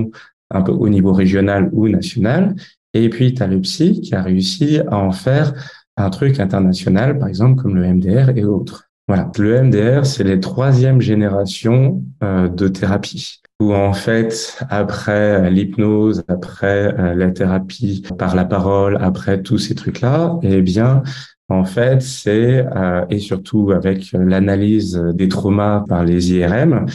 un 0.50 0.62
peu 0.62 0.72
au 0.72 0.88
niveau 0.88 1.12
régional 1.12 1.70
ou 1.72 1.88
national, 1.88 2.54
et 2.94 3.08
puis 3.08 3.34
tu 3.34 3.46
le 3.46 3.60
psy 3.60 4.00
qui 4.00 4.14
a 4.14 4.22
réussi 4.22 4.80
à 4.88 4.96
en 4.96 5.12
faire 5.12 5.52
un 5.96 6.10
truc 6.10 6.40
international, 6.40 7.18
par 7.18 7.28
exemple 7.28 7.60
comme 7.60 7.76
le 7.76 7.86
MDR 7.86 8.30
et 8.36 8.44
autres. 8.44 8.84
Voilà, 9.08 9.30
le 9.38 9.62
MDR, 9.62 10.04
c'est 10.04 10.24
les 10.24 10.38
troisième 10.38 11.00
génération 11.00 12.04
euh, 12.22 12.48
de 12.48 12.68
thérapie 12.68 13.40
où 13.60 13.74
en 13.74 13.92
fait, 13.92 14.56
après 14.70 15.50
l'hypnose, 15.50 16.22
après 16.28 16.94
euh, 16.98 17.14
la 17.14 17.30
thérapie 17.30 18.04
par 18.16 18.36
la 18.36 18.44
parole, 18.44 18.98
après 19.00 19.42
tous 19.42 19.58
ces 19.58 19.74
trucs-là, 19.74 20.38
eh 20.42 20.62
bien, 20.62 21.02
en 21.48 21.64
fait, 21.64 22.02
c'est 22.02 22.64
euh, 22.76 23.04
et 23.10 23.18
surtout 23.18 23.72
avec 23.72 24.12
l'analyse 24.12 25.02
des 25.14 25.28
traumas 25.28 25.84
par 25.88 26.04
les 26.04 26.32
IRM, 26.34 26.86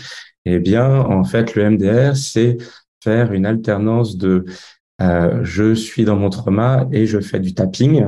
eh 0.45 0.59
bien, 0.59 0.99
en 0.99 1.23
fait, 1.23 1.55
le 1.55 1.71
MDR, 1.71 2.15
c'est 2.15 2.57
faire 3.03 3.33
une 3.33 3.45
alternance 3.45 4.17
de 4.17 4.45
euh, 5.01 5.39
je 5.43 5.73
suis 5.73 6.05
dans 6.05 6.15
mon 6.15 6.29
trauma 6.29 6.87
et 6.91 7.05
je 7.05 7.19
fais 7.19 7.39
du 7.39 7.53
tapping 7.53 8.05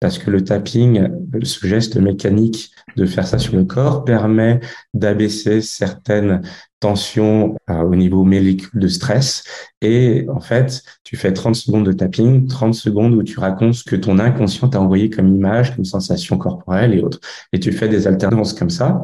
parce 0.00 0.18
que 0.18 0.30
le 0.30 0.44
tapping, 0.44 1.08
ce 1.42 1.66
geste 1.66 1.96
mécanique 1.96 2.70
de 2.96 3.06
faire 3.06 3.26
ça 3.26 3.38
sur 3.38 3.56
le 3.56 3.64
corps 3.64 4.04
permet 4.04 4.60
d'abaisser 4.92 5.62
certaines 5.62 6.42
tensions 6.80 7.56
euh, 7.70 7.80
au 7.82 7.96
niveau 7.96 8.22
molécule 8.22 8.78
de 8.78 8.88
stress. 8.88 9.42
Et 9.80 10.26
en 10.28 10.40
fait, 10.40 10.82
tu 11.02 11.16
fais 11.16 11.32
30 11.32 11.54
secondes 11.54 11.86
de 11.86 11.92
tapping, 11.92 12.46
30 12.46 12.74
secondes 12.74 13.14
où 13.14 13.22
tu 13.22 13.40
racontes 13.40 13.74
ce 13.74 13.84
que 13.84 13.96
ton 13.96 14.18
inconscient 14.18 14.68
t'a 14.68 14.80
envoyé 14.80 15.08
comme 15.08 15.34
image, 15.34 15.74
comme 15.74 15.86
sensation 15.86 16.36
corporelle 16.36 16.94
et 16.94 17.02
autres. 17.02 17.20
Et 17.52 17.60
tu 17.60 17.72
fais 17.72 17.88
des 17.88 18.06
alternances 18.06 18.52
comme 18.52 18.70
ça 18.70 19.00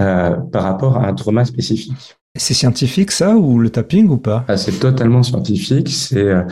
euh, 0.00 0.36
par 0.36 0.62
rapport 0.62 0.98
à 0.98 1.08
un 1.08 1.14
trauma 1.14 1.44
spécifique. 1.44 2.17
C'est 2.38 2.54
scientifique 2.54 3.10
ça 3.10 3.36
ou 3.36 3.58
le 3.58 3.70
tapping 3.70 4.08
ou 4.08 4.16
pas? 4.16 4.44
Ah, 4.48 4.56
C'est 4.56 4.78
totalement 4.78 5.22
scientifique. 5.22 5.90
C'est 5.90 6.22
euh, 6.22 6.42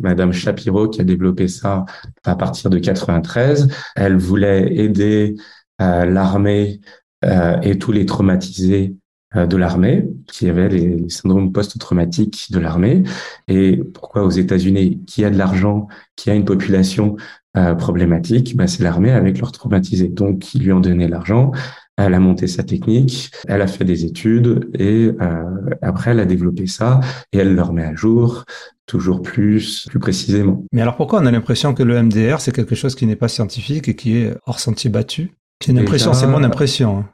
Madame 0.00 0.32
Shapiro 0.32 0.88
qui 0.88 1.00
a 1.00 1.04
développé 1.04 1.48
ça 1.48 1.84
à 2.24 2.36
partir 2.36 2.68
de 2.68 2.78
93. 2.78 3.68
Elle 3.94 4.16
voulait 4.16 4.76
aider 4.76 5.36
euh, 5.80 6.04
l'armée 6.04 6.80
euh, 7.24 7.60
et 7.62 7.78
tous 7.78 7.92
les 7.92 8.06
traumatisés 8.06 8.94
euh, 9.34 9.46
de 9.46 9.56
l'armée, 9.56 10.08
qui 10.28 10.48
avaient 10.48 10.68
les, 10.68 11.08
syndromes 11.08 11.52
post-traumatiques 11.52 12.52
de 12.52 12.60
l'armée. 12.60 13.02
Et 13.48 13.76
pourquoi 13.76 14.22
aux 14.22 14.30
États-Unis, 14.30 15.02
qui 15.06 15.24
a 15.24 15.30
de 15.30 15.36
l'argent, 15.36 15.88
qui 16.14 16.30
a 16.30 16.34
une 16.34 16.44
population 16.44 17.16
euh, 17.56 17.74
problématique, 17.74 18.56
bah, 18.56 18.66
c'est 18.68 18.82
l'armée 18.82 19.10
avec 19.10 19.38
leurs 19.40 19.50
traumatisés. 19.50 20.08
Donc, 20.08 20.54
ils 20.54 20.62
lui 20.62 20.72
ont 20.72 20.80
donné 20.80 21.08
l'argent. 21.08 21.50
Elle 21.96 22.14
a 22.14 22.20
monté 22.20 22.46
sa 22.46 22.62
technique, 22.62 23.30
elle 23.48 23.62
a 23.62 23.66
fait 23.66 23.84
des 23.84 24.04
études 24.04 24.70
et 24.74 25.12
euh, 25.20 25.44
après 25.80 26.10
elle 26.10 26.20
a 26.20 26.26
développé 26.26 26.66
ça 26.66 27.00
et 27.32 27.38
elle 27.38 27.54
le 27.54 27.62
remet 27.62 27.84
à 27.84 27.94
jour 27.94 28.44
toujours 28.86 29.22
plus, 29.22 29.86
plus 29.88 29.98
précisément. 29.98 30.64
Mais 30.72 30.82
alors 30.82 30.96
pourquoi 30.96 31.20
on 31.20 31.26
a 31.26 31.30
l'impression 31.30 31.74
que 31.74 31.82
le 31.82 32.00
MDR 32.02 32.40
c'est 32.40 32.52
quelque 32.52 32.74
chose 32.74 32.94
qui 32.94 33.06
n'est 33.06 33.16
pas 33.16 33.28
scientifique 33.28 33.88
et 33.88 33.96
qui 33.96 34.18
est 34.18 34.34
hors 34.46 34.60
sentier 34.60 34.90
battu? 34.90 35.32
C'est 35.64 35.72
une 35.72 35.78
impression, 35.78 36.12
c'est 36.12 36.26
mon 36.26 36.44
impression. 36.44 36.98
Hein. 36.98 37.08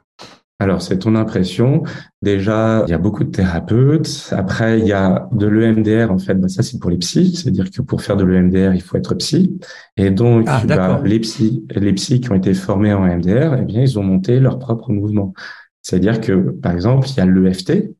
Alors, 0.59 0.81
c'est 0.81 0.99
ton 0.99 1.15
impression. 1.15 1.83
Déjà, 2.21 2.83
il 2.87 2.91
y 2.91 2.93
a 2.93 2.97
beaucoup 2.97 3.23
de 3.23 3.31
thérapeutes. 3.31 4.29
Après, 4.31 4.79
il 4.79 4.85
y 4.85 4.93
a 4.93 5.27
de 5.31 5.47
l'EMDR. 5.47 6.11
En 6.11 6.19
fait, 6.19 6.35
bah, 6.35 6.47
ça, 6.47 6.63
c'est 6.63 6.79
pour 6.79 6.89
les 6.89 6.97
psys. 6.97 7.35
C'est-à-dire 7.35 7.69
que 7.69 7.81
pour 7.81 8.01
faire 8.01 8.15
de 8.15 8.23
l'EMDR, 8.23 8.73
il 8.73 8.81
faut 8.81 8.95
être 8.95 9.13
psy. 9.15 9.59
Et 9.97 10.09
donc, 10.09 10.45
ah, 10.47 10.63
bah, 10.65 11.01
les 11.03 11.19
psys, 11.19 11.65
les 11.75 11.93
psys 11.93 12.21
qui 12.21 12.31
ont 12.31 12.35
été 12.35 12.53
formés 12.53 12.93
en 12.93 13.05
EMDR, 13.05 13.57
eh 13.59 13.65
bien, 13.65 13.81
ils 13.81 13.99
ont 13.99 14.03
monté 14.03 14.39
leur 14.39 14.59
propre 14.59 14.91
mouvement. 14.91 15.33
C'est-à-dire 15.81 16.21
que, 16.21 16.51
par 16.51 16.71
exemple, 16.71 17.07
il 17.09 17.17
y 17.17 17.19
a 17.19 17.25
l'EFT, 17.25 17.91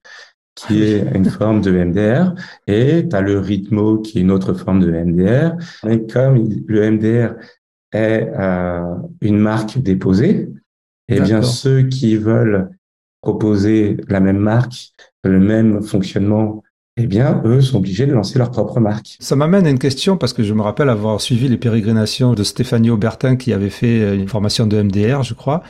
qui 0.55 0.83
ah 0.83 0.85
est 0.85 1.17
une 1.17 1.25
forme 1.29 1.61
de 1.61 1.71
MDR, 1.71 2.33
et 2.67 3.07
tu 3.09 3.15
as 3.15 3.21
le 3.21 3.39
rythmo, 3.39 3.97
qui 3.99 4.19
est 4.19 4.21
une 4.21 4.31
autre 4.31 4.53
forme 4.53 4.79
de 4.79 4.91
MDR. 4.91 5.55
Et 5.89 6.05
comme 6.07 6.47
le 6.67 6.91
MDR 6.91 7.35
est 7.91 8.29
euh, 8.39 8.95
une 9.21 9.39
marque 9.39 9.79
déposée, 9.79 10.49
eh 11.09 11.19
bien, 11.19 11.41
ceux 11.41 11.83
qui 11.83 12.15
veulent 12.15 12.69
proposer 13.21 13.97
la 14.07 14.19
même 14.19 14.37
marque, 14.37 14.91
le 15.23 15.39
même 15.39 15.81
fonctionnement, 15.81 16.63
eh 16.97 17.07
bien, 17.07 17.41
eux 17.45 17.61
sont 17.61 17.77
obligés 17.77 18.05
de 18.05 18.13
lancer 18.13 18.37
leur 18.37 18.51
propre 18.51 18.79
marque. 18.79 19.17
Ça 19.19 19.35
m'amène 19.35 19.65
à 19.65 19.69
une 19.69 19.79
question 19.79 20.15
parce 20.17 20.33
que 20.33 20.43
je 20.43 20.53
me 20.53 20.61
rappelle 20.61 20.89
avoir 20.89 21.19
suivi 21.21 21.47
les 21.47 21.57
pérégrinations 21.57 22.33
de 22.33 22.43
Stéphanie 22.43 22.91
Aubertin 22.91 23.35
qui 23.35 23.51
avait 23.51 23.71
fait 23.71 24.01
euh, 24.01 24.15
une 24.15 24.27
formation 24.27 24.67
de 24.67 24.81
MDR, 24.81 25.23
je 25.23 25.33
crois. 25.33 25.63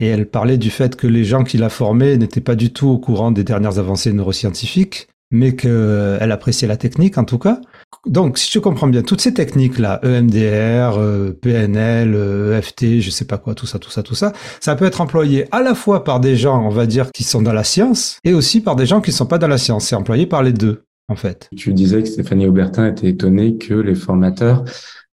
Et 0.00 0.08
elle 0.08 0.26
parlait 0.26 0.58
du 0.58 0.70
fait 0.70 0.96
que 0.96 1.06
les 1.06 1.24
gens 1.24 1.44
qui 1.44 1.58
la 1.58 1.68
formaient 1.68 2.16
n'étaient 2.16 2.40
pas 2.40 2.56
du 2.56 2.72
tout 2.72 2.88
au 2.88 2.98
courant 2.98 3.30
des 3.30 3.44
dernières 3.44 3.78
avancées 3.78 4.12
neuroscientifiques, 4.12 5.06
mais 5.30 5.54
qu'elle 5.54 6.32
appréciait 6.32 6.66
la 6.66 6.76
technique 6.76 7.16
en 7.18 7.24
tout 7.24 7.38
cas. 7.38 7.60
Donc, 8.06 8.38
si 8.38 8.50
je 8.50 8.58
comprends 8.58 8.86
bien, 8.86 9.02
toutes 9.02 9.20
ces 9.20 9.34
techniques-là, 9.34 10.00
EMDR, 10.02 10.98
euh, 10.98 11.32
PNL, 11.32 12.14
EFT, 12.56 13.00
je 13.00 13.10
sais 13.10 13.24
pas 13.24 13.38
quoi, 13.38 13.54
tout 13.54 13.66
ça, 13.66 13.78
tout 13.78 13.90
ça, 13.90 14.02
tout 14.02 14.14
ça, 14.14 14.32
ça 14.60 14.76
peut 14.76 14.84
être 14.84 15.00
employé 15.00 15.46
à 15.52 15.62
la 15.62 15.74
fois 15.74 16.04
par 16.04 16.20
des 16.20 16.36
gens, 16.36 16.64
on 16.64 16.70
va 16.70 16.86
dire, 16.86 17.10
qui 17.12 17.24
sont 17.24 17.42
dans 17.42 17.52
la 17.52 17.64
science, 17.64 18.18
et 18.24 18.34
aussi 18.34 18.60
par 18.60 18.76
des 18.76 18.86
gens 18.86 19.00
qui 19.00 19.12
sont 19.12 19.26
pas 19.26 19.38
dans 19.38 19.48
la 19.48 19.58
science. 19.58 19.86
C'est 19.86 19.96
employé 19.96 20.26
par 20.26 20.42
les 20.42 20.52
deux, 20.52 20.84
en 21.08 21.16
fait. 21.16 21.48
Tu 21.56 21.72
disais 21.72 22.02
que 22.02 22.08
Stéphanie 22.08 22.46
Aubertin 22.46 22.86
était 22.86 23.08
étonnée 23.08 23.56
que 23.56 23.74
les 23.74 23.94
formateurs 23.94 24.64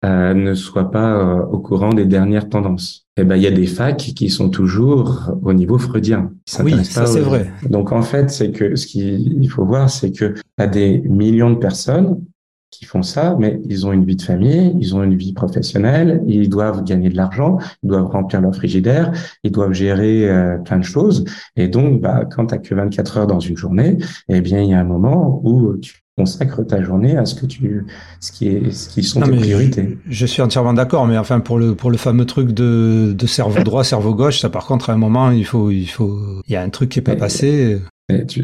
euh, 0.02 0.32
ne 0.32 0.54
soient 0.54 0.90
pas 0.90 1.12
euh, 1.12 1.44
au 1.44 1.58
courant 1.58 1.92
des 1.92 2.06
dernières 2.06 2.48
tendances. 2.48 3.06
Eh 3.18 3.24
ben, 3.24 3.36
il 3.36 3.42
y 3.42 3.46
a 3.46 3.50
des 3.50 3.66
facs 3.66 3.98
qui 3.98 4.30
sont 4.30 4.48
toujours 4.48 5.30
au 5.42 5.52
niveau 5.52 5.76
freudien. 5.76 6.32
Oui, 6.64 6.82
ça 6.86 7.04
c'est 7.04 7.20
vrai. 7.20 7.52
Donc 7.68 7.92
en 7.92 8.00
fait, 8.00 8.30
c'est 8.30 8.50
que 8.50 8.76
ce 8.76 8.86
qu'il 8.86 9.46
faut 9.50 9.66
voir, 9.66 9.90
c'est 9.90 10.10
que 10.10 10.34
a 10.56 10.66
des 10.66 11.02
millions 11.04 11.50
de 11.50 11.58
personnes 11.58 12.24
qui 12.70 12.85
font 12.85 13.02
ça, 13.02 13.37
mais 13.38 13.61
ils 13.68 13.87
ont 13.87 13.92
une 13.92 14.04
vie 14.04 14.16
de 14.16 14.22
famille, 14.22 14.76
ils 14.78 14.94
ont 14.94 15.02
une 15.02 15.16
vie 15.16 15.33
professionnelle, 15.33 16.22
ils 16.26 16.48
doivent 16.48 16.85
gagner 16.85 17.09
de 17.09 17.16
l'argent, 17.16 17.59
ils 17.83 17.88
doivent 17.88 18.06
remplir 18.06 18.40
leur 18.40 18.54
frigidaire, 18.54 19.12
ils 19.42 19.50
doivent 19.50 19.72
gérer 19.72 20.28
euh, 20.28 20.59
plein 20.59 20.78
de 20.78 20.85
choses. 20.85 21.24
Et 21.56 21.68
donc, 21.68 22.00
bah, 22.00 22.24
quand 22.24 22.46
tu 22.46 22.61
que 22.61 22.74
24 22.74 23.18
heures 23.18 23.26
dans 23.26 23.40
une 23.40 23.56
journée, 23.56 23.98
eh 24.28 24.40
bien, 24.40 24.62
il 24.62 24.70
y 24.70 24.74
a 24.74 24.80
un 24.80 24.85
moment 24.85 25.40
où 25.44 25.76
tu 25.78 26.00
consacres 26.16 26.66
ta 26.66 26.83
journée 26.83 27.16
à 27.16 27.24
ce 27.24 27.35
que 27.35 27.46
tu, 27.46 27.87
ce 28.20 28.30
qui 28.30 28.48
est, 28.48 28.70
ce 28.70 28.88
qui 28.88 29.02
sont 29.02 29.20
tes 29.20 29.33
priorités. 29.33 29.98
Je, 30.09 30.26
suis 30.26 30.42
entièrement 30.42 30.74
d'accord, 30.74 31.06
mais 31.06 31.16
enfin 31.16 31.40
pour 31.40 31.59
le 31.59 31.74
pour 31.74 31.90
le 31.90 31.96
fameux 31.96 32.26
truc 32.26 32.52
de, 32.52 33.14
de 33.16 33.26
cerveau 33.26 33.62
droit, 33.62 33.85
cerveau 33.85 34.14
gauche, 34.14 34.40
ça 34.40 34.50
par 34.50 34.66
contre 34.66 34.90
à 34.90 34.92
un 34.92 34.98
moment 34.98 35.30
il 35.30 35.46
faut 35.46 35.70
il 35.70 35.87
faut 35.87 36.42
il 36.46 36.52
y 36.52 36.56
a 36.56 36.62
un 36.62 36.68
truc 36.68 36.90
qui 36.90 36.98
est 36.98 37.02
pas 37.02 37.16
passé. 37.16 37.80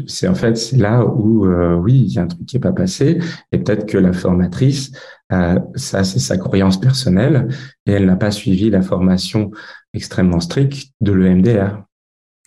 C'est 0.07 0.27
en 0.27 0.35
fait 0.35 0.57
c'est 0.57 0.77
là 0.77 1.05
où 1.05 1.45
euh, 1.45 1.75
oui 1.75 2.03
il 2.07 2.13
y 2.13 2.19
a 2.19 2.23
un 2.23 2.27
truc 2.27 2.45
qui 2.45 2.57
est 2.57 2.61
pas 2.61 2.71
passé 2.71 3.19
et 3.51 3.57
peut-être 3.57 3.85
que 3.85 3.97
la 3.97 4.13
formatrice 4.13 4.91
euh, 5.31 5.59
ça 5.75 6.03
c'est 6.03 6.19
sa 6.19 6.37
croyance 6.37 6.79
personnelle 6.79 7.47
et 7.85 7.91
elle 7.91 8.05
n'a 8.05 8.15
pas 8.15 8.31
suivi 8.31 8.69
la 8.69 8.81
formation 8.81 9.51
extrêmement 9.93 10.39
stricte 10.39 10.91
de 11.01 11.11
l'EMDR. 11.11 11.83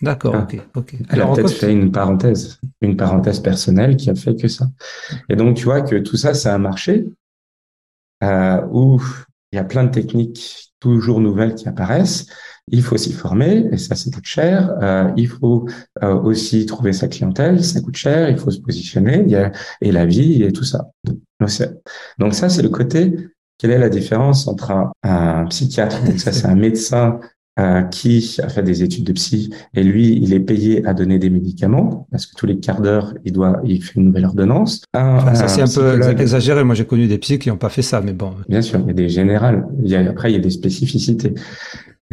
D'accord, 0.01 0.35
ah. 0.35 0.43
ok, 0.43 0.59
ok. 0.75 0.95
Elle 1.09 1.21
a 1.21 1.27
peut-être 1.27 1.51
fait 1.51 1.71
une 1.71 1.91
parenthèse, 1.91 2.59
une 2.81 2.97
parenthèse 2.97 3.39
personnelle 3.39 3.97
qui 3.97 4.09
a 4.09 4.15
fait 4.15 4.35
que 4.35 4.47
ça. 4.47 4.65
Et 5.29 5.35
donc 5.35 5.57
tu 5.57 5.65
vois 5.65 5.81
que 5.81 5.97
tout 5.97 6.17
ça, 6.17 6.33
c'est 6.33 6.49
un 6.49 6.57
marché 6.57 7.05
euh, 8.23 8.61
où 8.71 8.99
il 9.51 9.57
y 9.57 9.59
a 9.59 9.63
plein 9.63 9.83
de 9.83 9.91
techniques 9.91 10.73
toujours 10.79 11.21
nouvelles 11.21 11.55
qui 11.55 11.67
apparaissent. 11.67 12.25
Il 12.67 12.81
faut 12.81 12.97
s'y 12.97 13.13
former 13.13 13.67
et 13.71 13.77
ça, 13.77 13.95
ça 13.95 14.09
coûte 14.11 14.25
cher. 14.25 14.71
Euh, 14.81 15.11
il 15.17 15.27
faut 15.27 15.67
euh, 16.03 16.15
aussi 16.15 16.65
trouver 16.65 16.93
sa 16.93 17.07
clientèle, 17.07 17.63
ça 17.63 17.81
coûte 17.81 17.95
cher. 17.95 18.29
Il 18.29 18.37
faut 18.37 18.51
se 18.51 18.59
positionner 18.59 19.23
il 19.25 19.31
y 19.31 19.35
a, 19.35 19.51
et 19.81 19.91
la 19.91 20.05
vie 20.05 20.43
et 20.43 20.51
tout 20.51 20.63
ça. 20.63 20.89
Donc 21.39 22.33
ça, 22.33 22.49
c'est 22.49 22.61
le 22.61 22.69
côté. 22.69 23.15
Quelle 23.57 23.71
est 23.71 23.77
la 23.77 23.89
différence 23.89 24.47
entre 24.47 24.91
un, 25.03 25.45
psychiatre 25.45 26.03
Donc 26.03 26.19
ça, 26.19 26.31
c'est 26.31 26.47
un 26.47 26.55
médecin 26.55 27.19
euh, 27.59 27.81
qui 27.83 28.37
a 28.41 28.47
fait 28.47 28.63
des 28.63 28.81
études 28.81 29.03
de 29.03 29.11
psy 29.11 29.53
et 29.73 29.83
lui, 29.83 30.17
il 30.21 30.33
est 30.33 30.39
payé 30.39 30.85
à 30.87 30.93
donner 30.93 31.19
des 31.19 31.29
médicaments 31.29 32.07
parce 32.09 32.25
que 32.25 32.35
tous 32.35 32.45
les 32.45 32.59
quarts 32.59 32.81
d'heure, 32.81 33.13
il 33.25 33.33
doit, 33.33 33.59
il 33.65 33.83
fait 33.83 33.99
une 33.99 34.05
nouvelle 34.05 34.25
ordonnance. 34.25 34.83
ça 34.93 35.47
c'est 35.47 35.61
un 35.61 35.67
peu 35.67 36.01
exagéré. 36.17 36.63
Moi, 36.63 36.75
j'ai 36.75 36.85
connu 36.85 37.07
des 37.07 37.17
psys 37.17 37.39
qui 37.39 37.49
n'ont 37.49 37.57
pas 37.57 37.69
fait 37.69 37.81
ça, 37.81 38.01
mais 38.01 38.13
bon. 38.13 38.31
Bien 38.47 38.61
sûr, 38.61 38.79
il 38.79 38.87
y 38.87 38.91
a 38.91 38.93
des 38.93 39.09
générales. 39.09 39.67
Il 39.83 39.89
y 39.89 39.95
a, 39.95 40.09
après, 40.09 40.31
il 40.31 40.35
y 40.35 40.39
a 40.39 40.41
des 40.41 40.49
spécificités. 40.49 41.33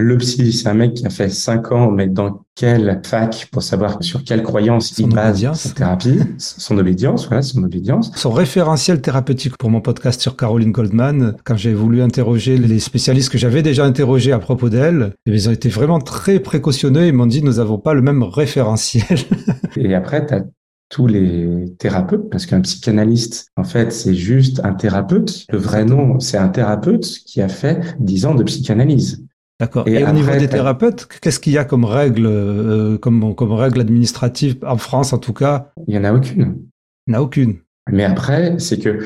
Le 0.00 0.16
psy, 0.16 0.52
c'est 0.52 0.68
un 0.68 0.74
mec 0.74 0.94
qui 0.94 1.06
a 1.06 1.10
fait 1.10 1.28
cinq 1.28 1.72
ans, 1.72 1.90
mais 1.90 2.06
dans 2.06 2.44
quelle 2.54 3.00
fac 3.04 3.48
pour 3.50 3.64
savoir 3.64 4.00
sur 4.00 4.22
quelle 4.22 4.44
croyance 4.44 4.96
il 4.96 5.08
base 5.08 5.52
sa 5.54 5.70
thérapie, 5.70 6.20
son 6.38 6.78
obédience, 6.78 7.26
voilà, 7.26 7.42
son 7.42 7.64
obédience. 7.64 8.12
Son 8.14 8.30
référentiel 8.30 9.00
thérapeutique 9.00 9.56
pour 9.56 9.70
mon 9.70 9.80
podcast 9.80 10.20
sur 10.20 10.36
Caroline 10.36 10.70
Goldman, 10.70 11.34
quand 11.42 11.56
j'ai 11.56 11.74
voulu 11.74 12.00
interroger 12.00 12.58
les 12.58 12.78
spécialistes 12.78 13.32
que 13.32 13.38
j'avais 13.38 13.62
déjà 13.62 13.84
interrogés 13.84 14.30
à 14.30 14.38
propos 14.38 14.68
d'elle, 14.68 15.14
eh 15.26 15.32
ils 15.32 15.48
ont 15.48 15.52
été 15.52 15.68
vraiment 15.68 15.98
très 15.98 16.38
précautionneux. 16.38 17.08
Ils 17.08 17.12
m'ont 17.12 17.26
dit, 17.26 17.42
nous 17.42 17.54
n'avons 17.54 17.78
pas 17.78 17.94
le 17.94 18.02
même 18.02 18.22
référentiel. 18.22 19.18
Et 19.76 19.96
après, 19.96 20.24
tu 20.24 20.34
as 20.34 20.44
tous 20.90 21.08
les 21.08 21.74
thérapeutes, 21.78 22.30
parce 22.30 22.46
qu'un 22.46 22.60
psychanalyste, 22.60 23.48
en 23.56 23.64
fait, 23.64 23.92
c'est 23.92 24.14
juste 24.14 24.60
un 24.64 24.74
thérapeute. 24.74 25.44
Le 25.50 25.58
vrai 25.58 25.84
nom, 25.84 26.20
c'est 26.20 26.38
un 26.38 26.48
thérapeute 26.48 27.04
qui 27.26 27.42
a 27.42 27.48
fait 27.48 27.96
dix 27.98 28.26
ans 28.26 28.36
de 28.36 28.44
psychanalyse. 28.44 29.24
D'accord. 29.60 29.88
Et, 29.88 30.04
au 30.04 30.12
niveau 30.12 30.30
des 30.36 30.48
thérapeutes, 30.48 31.06
qu'est-ce 31.20 31.40
qu'il 31.40 31.52
y 31.52 31.58
a 31.58 31.64
comme 31.64 31.84
règle, 31.84 32.26
euh, 32.26 32.96
comme, 32.98 33.34
comme 33.34 33.52
règle 33.52 33.80
administrative 33.80 34.56
en 34.64 34.76
France 34.76 35.12
en 35.12 35.18
tout 35.18 35.32
cas? 35.32 35.72
Il 35.88 35.94
y 35.94 35.98
en 35.98 36.04
a 36.04 36.12
aucune. 36.12 36.62
Il 37.06 37.10
n'y 37.10 37.16
en 37.16 37.18
a 37.18 37.22
aucune. 37.22 37.58
Mais 37.90 38.04
après, 38.04 38.58
c'est 38.58 38.78
que 38.78 39.00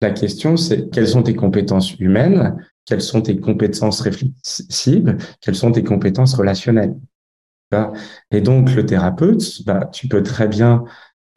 la 0.00 0.10
question, 0.10 0.56
c'est 0.56 0.90
quelles 0.90 1.06
sont 1.06 1.22
tes 1.22 1.34
compétences 1.34 1.94
humaines, 2.00 2.56
quelles 2.84 3.00
sont 3.00 3.22
tes 3.22 3.38
compétences 3.38 4.00
réflexives, 4.00 5.16
quelles 5.40 5.54
sont 5.54 5.70
tes 5.70 5.84
compétences 5.84 6.34
relationnelles. 6.34 6.96
Et 8.30 8.40
donc, 8.40 8.74
le 8.74 8.84
thérapeute, 8.84 9.64
bah, 9.64 9.88
tu 9.92 10.08
peux 10.08 10.22
très 10.22 10.48
bien 10.48 10.84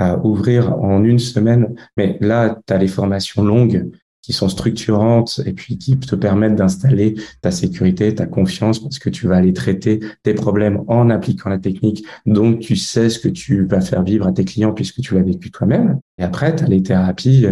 euh, 0.01 0.17
ouvrir 0.23 0.73
en 0.73 1.03
une 1.03 1.19
semaine, 1.19 1.75
mais 1.95 2.17
là, 2.19 2.59
tu 2.67 2.73
as 2.73 2.77
les 2.77 2.87
formations 2.87 3.43
longues 3.43 3.89
qui 4.25 4.33
sont 4.33 4.49
structurantes 4.49 5.39
et 5.45 5.53
puis 5.53 5.77
qui 5.77 5.99
te 5.99 6.15
permettent 6.15 6.55
d'installer 6.55 7.13
ta 7.41 7.51
sécurité, 7.51 8.15
ta 8.15 8.25
confiance 8.25 8.79
parce 8.79 8.97
que 8.97 9.11
tu 9.11 9.27
vas 9.27 9.37
aller 9.37 9.53
traiter 9.53 9.99
tes 10.23 10.33
problèmes 10.33 10.81
en 10.87 11.11
appliquant 11.11 11.51
la 11.51 11.59
technique. 11.59 12.03
Donc, 12.25 12.59
tu 12.59 12.75
sais 12.75 13.09
ce 13.09 13.19
que 13.19 13.27
tu 13.27 13.65
vas 13.65 13.81
faire 13.81 14.01
vivre 14.01 14.25
à 14.25 14.31
tes 14.31 14.43
clients 14.43 14.73
puisque 14.73 15.01
tu 15.01 15.13
l'as 15.13 15.21
vécu 15.21 15.51
toi-même. 15.51 15.99
Et 16.17 16.23
après, 16.23 16.55
tu 16.55 16.63
as 16.63 16.67
les 16.67 16.81
thérapies 16.81 17.45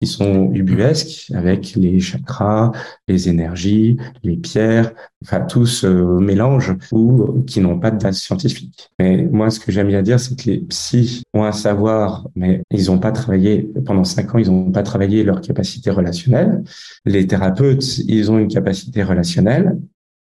qui 0.00 0.06
sont 0.06 0.52
ubuesques 0.52 1.30
avec 1.34 1.74
les 1.74 1.98
chakras, 1.98 2.72
les 3.08 3.28
énergies, 3.28 3.96
les 4.22 4.36
pierres, 4.36 4.92
enfin 5.24 5.40
tout 5.40 5.66
ce 5.66 5.86
mélange 5.86 6.76
ou 6.92 7.42
qui 7.46 7.60
n'ont 7.60 7.78
pas 7.78 7.90
de 7.90 8.00
base 8.02 8.18
scientifique. 8.18 8.90
Mais 8.98 9.24
moi, 9.24 9.50
ce 9.50 9.58
que 9.58 9.72
j'aime 9.72 9.88
bien 9.88 10.02
dire, 10.02 10.20
c'est 10.20 10.38
que 10.38 10.50
les 10.50 10.58
psys 10.58 11.22
ont 11.34 11.44
un 11.44 11.52
savoir, 11.52 12.28
mais 12.36 12.62
ils 12.70 12.86
n'ont 12.86 12.98
pas 12.98 13.12
travaillé 13.12 13.70
pendant 13.84 14.04
cinq 14.04 14.34
ans, 14.34 14.38
ils 14.38 14.50
n'ont 14.50 14.70
pas 14.70 14.84
travaillé 14.84 15.24
leur 15.24 15.40
capacité 15.40 15.90
relationnelle. 15.90 16.62
Les 17.04 17.26
thérapeutes, 17.26 17.98
ils 17.98 18.30
ont 18.30 18.38
une 18.38 18.48
capacité 18.48 19.02
relationnelle, 19.02 19.78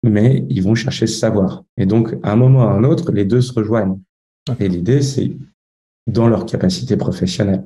mais 0.03 0.45
ils 0.49 0.63
vont 0.63 0.75
chercher 0.75 1.07
ce 1.07 1.17
savoir. 1.17 1.63
Et 1.77 1.85
donc, 1.85 2.15
à 2.23 2.33
un 2.33 2.35
moment 2.35 2.65
ou 2.65 2.67
à 2.67 2.71
un 2.71 2.83
autre, 2.83 3.11
les 3.11 3.25
deux 3.25 3.41
se 3.41 3.53
rejoignent. 3.53 3.99
Et 4.59 4.67
l'idée, 4.67 5.01
c'est 5.01 5.31
dans 6.07 6.27
leur 6.27 6.45
capacité 6.45 6.97
professionnelle. 6.97 7.63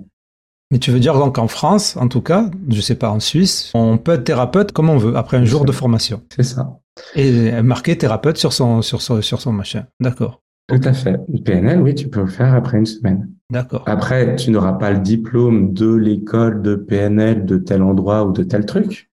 Mais 0.71 0.79
tu 0.79 0.91
veux 0.91 0.99
dire 0.99 1.13
donc 1.13 1.37
en 1.37 1.47
France, 1.47 1.95
en 1.97 2.07
tout 2.07 2.21
cas, 2.21 2.49
je 2.69 2.81
sais 2.81 2.95
pas 2.95 3.11
en 3.11 3.19
Suisse, 3.19 3.71
on 3.75 3.97
peut 3.97 4.13
être 4.13 4.23
thérapeute 4.23 4.71
comme 4.71 4.89
on 4.89 4.97
veut 4.97 5.15
après 5.15 5.37
un 5.37 5.45
jour 5.45 5.65
de 5.65 5.71
formation. 5.71 6.21
C'est 6.35 6.43
ça. 6.43 6.79
Et 7.15 7.61
marquer 7.61 7.97
thérapeute 7.97 8.37
sur 8.37 8.53
son 8.53 8.81
sur 8.81 9.01
son 9.01 9.21
sur 9.21 9.41
son 9.41 9.51
machin. 9.51 9.85
D'accord. 9.99 10.41
Tout 10.67 10.81
à 10.83 10.93
fait. 10.93 11.17
Le 11.31 11.43
PNL, 11.43 11.81
oui, 11.81 11.93
tu 11.93 12.07
peux 12.07 12.21
le 12.21 12.27
faire 12.27 12.53
après 12.55 12.77
une 12.77 12.87
semaine. 12.87 13.29
D'accord. 13.51 13.83
Après, 13.85 14.35
tu 14.35 14.49
n'auras 14.49 14.73
pas 14.73 14.91
le 14.91 14.99
diplôme 14.99 15.73
de 15.73 15.93
l'école 15.93 16.63
de 16.63 16.75
PNL 16.75 17.45
de 17.45 17.57
tel 17.57 17.83
endroit 17.83 18.25
ou 18.25 18.31
de 18.31 18.41
tel 18.41 18.65
truc. 18.65 19.11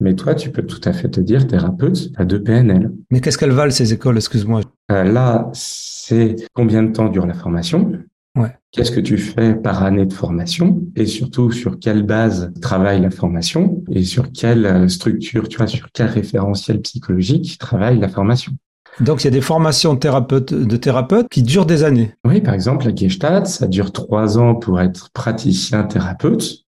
Mais 0.00 0.14
toi, 0.14 0.34
tu 0.34 0.50
peux 0.50 0.62
tout 0.62 0.80
à 0.84 0.92
fait 0.92 1.08
te 1.08 1.20
dire 1.20 1.46
thérapeute 1.46 2.10
à 2.16 2.24
deux 2.24 2.42
PNL. 2.42 2.92
Mais 3.10 3.20
qu'est-ce 3.20 3.38
qu'elles 3.38 3.52
valent 3.52 3.72
ces 3.72 3.92
écoles, 3.92 4.16
excuse-moi 4.16 4.60
euh, 4.90 5.04
Là, 5.04 5.50
c'est 5.52 6.36
combien 6.54 6.82
de 6.84 6.92
temps 6.92 7.08
dure 7.08 7.26
la 7.26 7.34
formation? 7.34 7.92
Ouais. 8.36 8.56
Qu'est-ce 8.70 8.90
que 8.90 9.00
tu 9.00 9.18
fais 9.18 9.54
par 9.54 9.82
année 9.82 10.06
de 10.06 10.12
formation 10.12 10.82
et 10.96 11.04
surtout 11.04 11.52
sur 11.52 11.78
quelle 11.78 12.02
base 12.02 12.50
travaille 12.62 13.00
la 13.00 13.10
formation 13.10 13.84
et 13.90 14.04
sur 14.04 14.32
quelle 14.32 14.64
euh, 14.64 14.88
structure, 14.88 15.48
tu 15.48 15.58
vois, 15.58 15.66
sur 15.66 15.88
quel 15.92 16.06
référentiel 16.06 16.80
psychologique 16.80 17.58
travaille 17.58 17.98
la 17.98 18.08
formation? 18.08 18.52
Donc 19.00 19.22
il 19.22 19.24
y 19.24 19.28
a 19.28 19.30
des 19.30 19.40
formations 19.40 19.96
thérapeutes, 19.96 20.52
de 20.52 20.76
thérapeutes 20.76 21.28
qui 21.30 21.42
durent 21.42 21.66
des 21.66 21.82
années. 21.82 22.14
Oui, 22.26 22.40
par 22.40 22.54
exemple 22.54 22.86
la 22.86 22.94
Gestalt, 22.94 23.46
ça 23.46 23.66
dure 23.66 23.92
trois 23.92 24.38
ans 24.38 24.54
pour 24.54 24.80
être 24.80 25.10
praticien 25.12 25.84
thérapeute. 25.84 26.64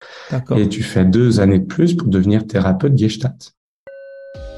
Et 0.55 0.69
tu 0.69 0.83
fais 0.83 1.05
deux 1.05 1.39
années 1.39 1.59
de 1.59 1.65
plus 1.65 1.95
pour 1.95 2.07
devenir 2.07 2.45
thérapeute 2.45 2.97
Gestalt. 2.97 3.53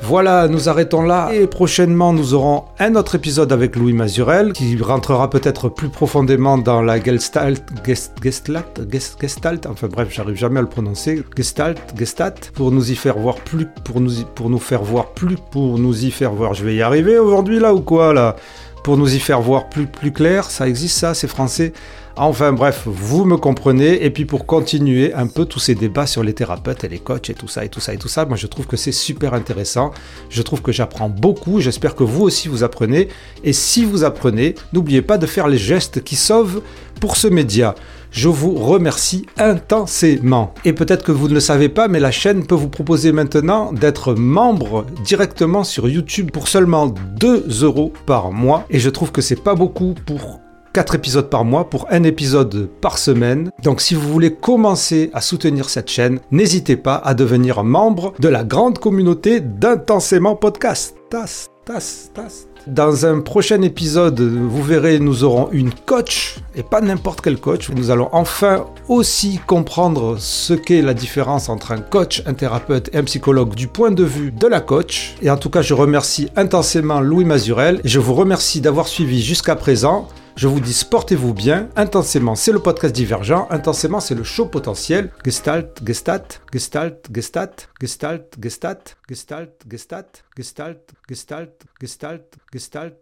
Voilà, 0.05 0.49
nous 0.49 0.67
arrêtons 0.67 1.01
là 1.01 1.29
et 1.33 1.47
prochainement 1.47 2.11
nous 2.11 2.33
aurons 2.33 2.65
un 2.77 2.95
autre 2.95 3.15
épisode 3.15 3.53
avec 3.53 3.77
Louis 3.77 3.93
Mazurel 3.93 4.51
qui 4.51 4.77
rentrera 4.81 5.29
peut-être 5.29 5.69
plus 5.69 5.87
profondément 5.87 6.57
dans 6.57 6.81
la 6.81 7.01
Gestalt, 7.01 7.63
Gestalt, 7.85 8.81
Gestalt, 8.91 9.65
enfin 9.65 9.87
bref, 9.87 10.09
j'arrive 10.11 10.35
jamais 10.35 10.59
à 10.59 10.61
le 10.61 10.67
prononcer, 10.67 11.23
Gestalt, 11.37 11.79
Gestalt, 11.97 12.51
pour 12.53 12.71
nous 12.71 12.91
y 12.91 12.95
faire 12.95 13.17
voir 13.17 13.35
plus, 13.35 13.65
pour 13.85 14.01
nous, 14.01 14.11
nous 14.41 14.59
faire 14.59 14.83
voir 14.83 15.13
plus, 15.13 15.37
pour 15.51 15.79
nous 15.79 16.03
y 16.03 16.11
faire 16.11 16.33
voir, 16.33 16.53
je 16.53 16.65
vais 16.65 16.75
y 16.75 16.81
arriver 16.81 17.17
aujourd'hui 17.17 17.59
là 17.59 17.73
ou 17.73 17.79
quoi 17.79 18.13
là? 18.13 18.35
Pour 18.83 18.97
nous 18.97 19.15
y 19.15 19.19
faire 19.19 19.39
voir 19.39 19.69
plus, 19.69 19.87
plus 19.87 20.11
clair, 20.11 20.51
ça 20.51 20.67
existe 20.67 20.97
ça, 20.97 21.13
c'est 21.13 21.29
français 21.29 21.71
Enfin 22.15 22.53
bref, 22.53 22.83
vous 22.85 23.25
me 23.25 23.37
comprenez. 23.37 24.05
Et 24.05 24.11
puis 24.11 24.25
pour 24.25 24.45
continuer 24.45 25.13
un 25.13 25.25
peu 25.25 25.45
tous 25.45 25.59
ces 25.59 25.73
débats 25.73 26.05
sur 26.05 26.23
les 26.23 26.33
thérapeutes 26.33 26.83
et 26.83 26.89
les 26.89 26.99
coachs 26.99 27.31
et 27.31 27.33
tout 27.33 27.47
ça 27.47 27.65
et 27.65 27.69
tout 27.69 27.79
ça 27.79 27.93
et 27.93 27.97
tout 27.97 28.07
ça, 28.07 28.25
moi 28.25 28.37
je 28.37 28.45
trouve 28.45 28.67
que 28.67 28.77
c'est 28.77 28.91
super 28.91 29.33
intéressant. 29.33 29.91
Je 30.29 30.43
trouve 30.43 30.61
que 30.61 30.71
j'apprends 30.71 31.09
beaucoup. 31.09 31.59
J'espère 31.59 31.95
que 31.95 32.03
vous 32.03 32.21
aussi 32.21 32.49
vous 32.49 32.63
apprenez. 32.63 33.07
Et 33.43 33.51
si 33.51 33.83
vous 33.83 34.03
apprenez, 34.03 34.53
n'oubliez 34.73 35.01
pas 35.01 35.17
de 35.17 35.25
faire 35.25 35.47
les 35.47 35.57
gestes 35.57 36.03
qui 36.03 36.15
sauvent 36.15 36.61
pour 37.01 37.17
ce 37.17 37.27
média. 37.27 37.73
Je 38.11 38.29
vous 38.29 38.53
remercie 38.53 39.25
intensément. 39.39 40.53
Et 40.65 40.73
peut-être 40.73 41.03
que 41.03 41.11
vous 41.11 41.27
ne 41.27 41.33
le 41.33 41.39
savez 41.39 41.67
pas, 41.67 41.87
mais 41.87 41.99
la 41.99 42.11
chaîne 42.11 42.45
peut 42.45 42.53
vous 42.53 42.69
proposer 42.69 43.11
maintenant 43.11 43.73
d'être 43.73 44.13
membre 44.13 44.85
directement 45.03 45.63
sur 45.63 45.89
YouTube 45.89 46.29
pour 46.29 46.47
seulement 46.47 46.93
2 47.19 47.47
euros 47.63 47.91
par 48.05 48.31
mois. 48.31 48.67
Et 48.69 48.79
je 48.79 48.91
trouve 48.91 49.11
que 49.11 49.21
c'est 49.21 49.43
pas 49.43 49.55
beaucoup 49.55 49.95
pour 50.05 50.41
4 50.73 50.95
épisodes 50.95 51.29
par 51.29 51.45
mois 51.45 51.69
pour 51.69 51.85
un 51.91 52.01
épisode 52.01 52.67
par 52.81 52.97
semaine. 52.97 53.51
Donc 53.61 53.79
si 53.79 53.93
vous 53.93 54.11
voulez 54.11 54.33
commencer 54.33 55.11
à 55.13 55.21
soutenir 55.21 55.69
cette 55.69 55.89
chaîne, 55.89 56.19
n'hésitez 56.31 56.77
pas 56.77 56.95
à 56.95 57.13
devenir 57.13 57.63
membre 57.63 58.13
de 58.19 58.27
la 58.27 58.43
grande 58.43 58.79
communauté 58.79 59.39
d'Intensément 59.39 60.35
Podcast. 60.35 60.95
Tas, 61.11 61.49
tas, 61.63 62.09
tas. 62.15 62.47
Dans 62.65 63.05
un 63.05 63.19
prochain 63.19 63.61
épisode, 63.61 64.19
vous 64.21 64.63
verrez, 64.63 64.97
nous 64.97 65.23
aurons 65.25 65.49
une 65.51 65.71
coach, 65.71 66.37
et 66.55 66.63
pas 66.63 66.79
n'importe 66.79 67.19
quel 67.21 67.37
coach. 67.37 67.69
Nous 67.69 67.91
allons 67.91 68.07
enfin 68.13 68.65
aussi 68.87 69.39
comprendre 69.45 70.15
ce 70.17 70.53
qu'est 70.53 70.81
la 70.81 70.93
différence 70.93 71.49
entre 71.49 71.73
un 71.73 71.81
coach, 71.81 72.23
un 72.25 72.33
thérapeute 72.33 72.89
et 72.93 72.97
un 72.97 73.03
psychologue 73.03 73.53
du 73.53 73.67
point 73.67 73.91
de 73.91 74.05
vue 74.05 74.31
de 74.31 74.47
la 74.47 74.61
coach. 74.61 75.15
Et 75.21 75.29
en 75.29 75.37
tout 75.37 75.49
cas, 75.49 75.61
je 75.61 75.73
remercie 75.73 76.29
intensément 76.37 77.01
Louis 77.01 77.25
Mazurel, 77.25 77.81
et 77.83 77.89
je 77.89 77.99
vous 77.99 78.13
remercie 78.13 78.61
d'avoir 78.61 78.87
suivi 78.87 79.21
jusqu'à 79.21 79.57
présent. 79.57 80.07
Je 80.35 80.47
vous 80.47 80.59
dis 80.59 80.73
sportez-vous 80.73 81.33
bien. 81.33 81.69
Intensément, 81.75 82.33
c'est 82.35 82.51
le 82.51 82.59
podcast 82.59 82.93
divergent. 82.93 83.47
Intensément, 83.51 83.99
c'est 83.99 84.15
le 84.15 84.23
show 84.23 84.47
potentiel. 84.47 85.11
Gestalt, 85.23 85.79
Gestalt, 85.85 86.41
Gestalt, 86.51 87.09
Gestalt, 87.11 87.69
Gestalt, 87.79 88.39
Gestalt, 88.41 89.05
Gestalt, 89.07 89.61
Gestalt, 89.69 90.23
Gestalt, 90.35 90.93
Gestalt, 91.07 91.63
Gestalt, 91.79 92.37
Gestalt. 92.51 92.95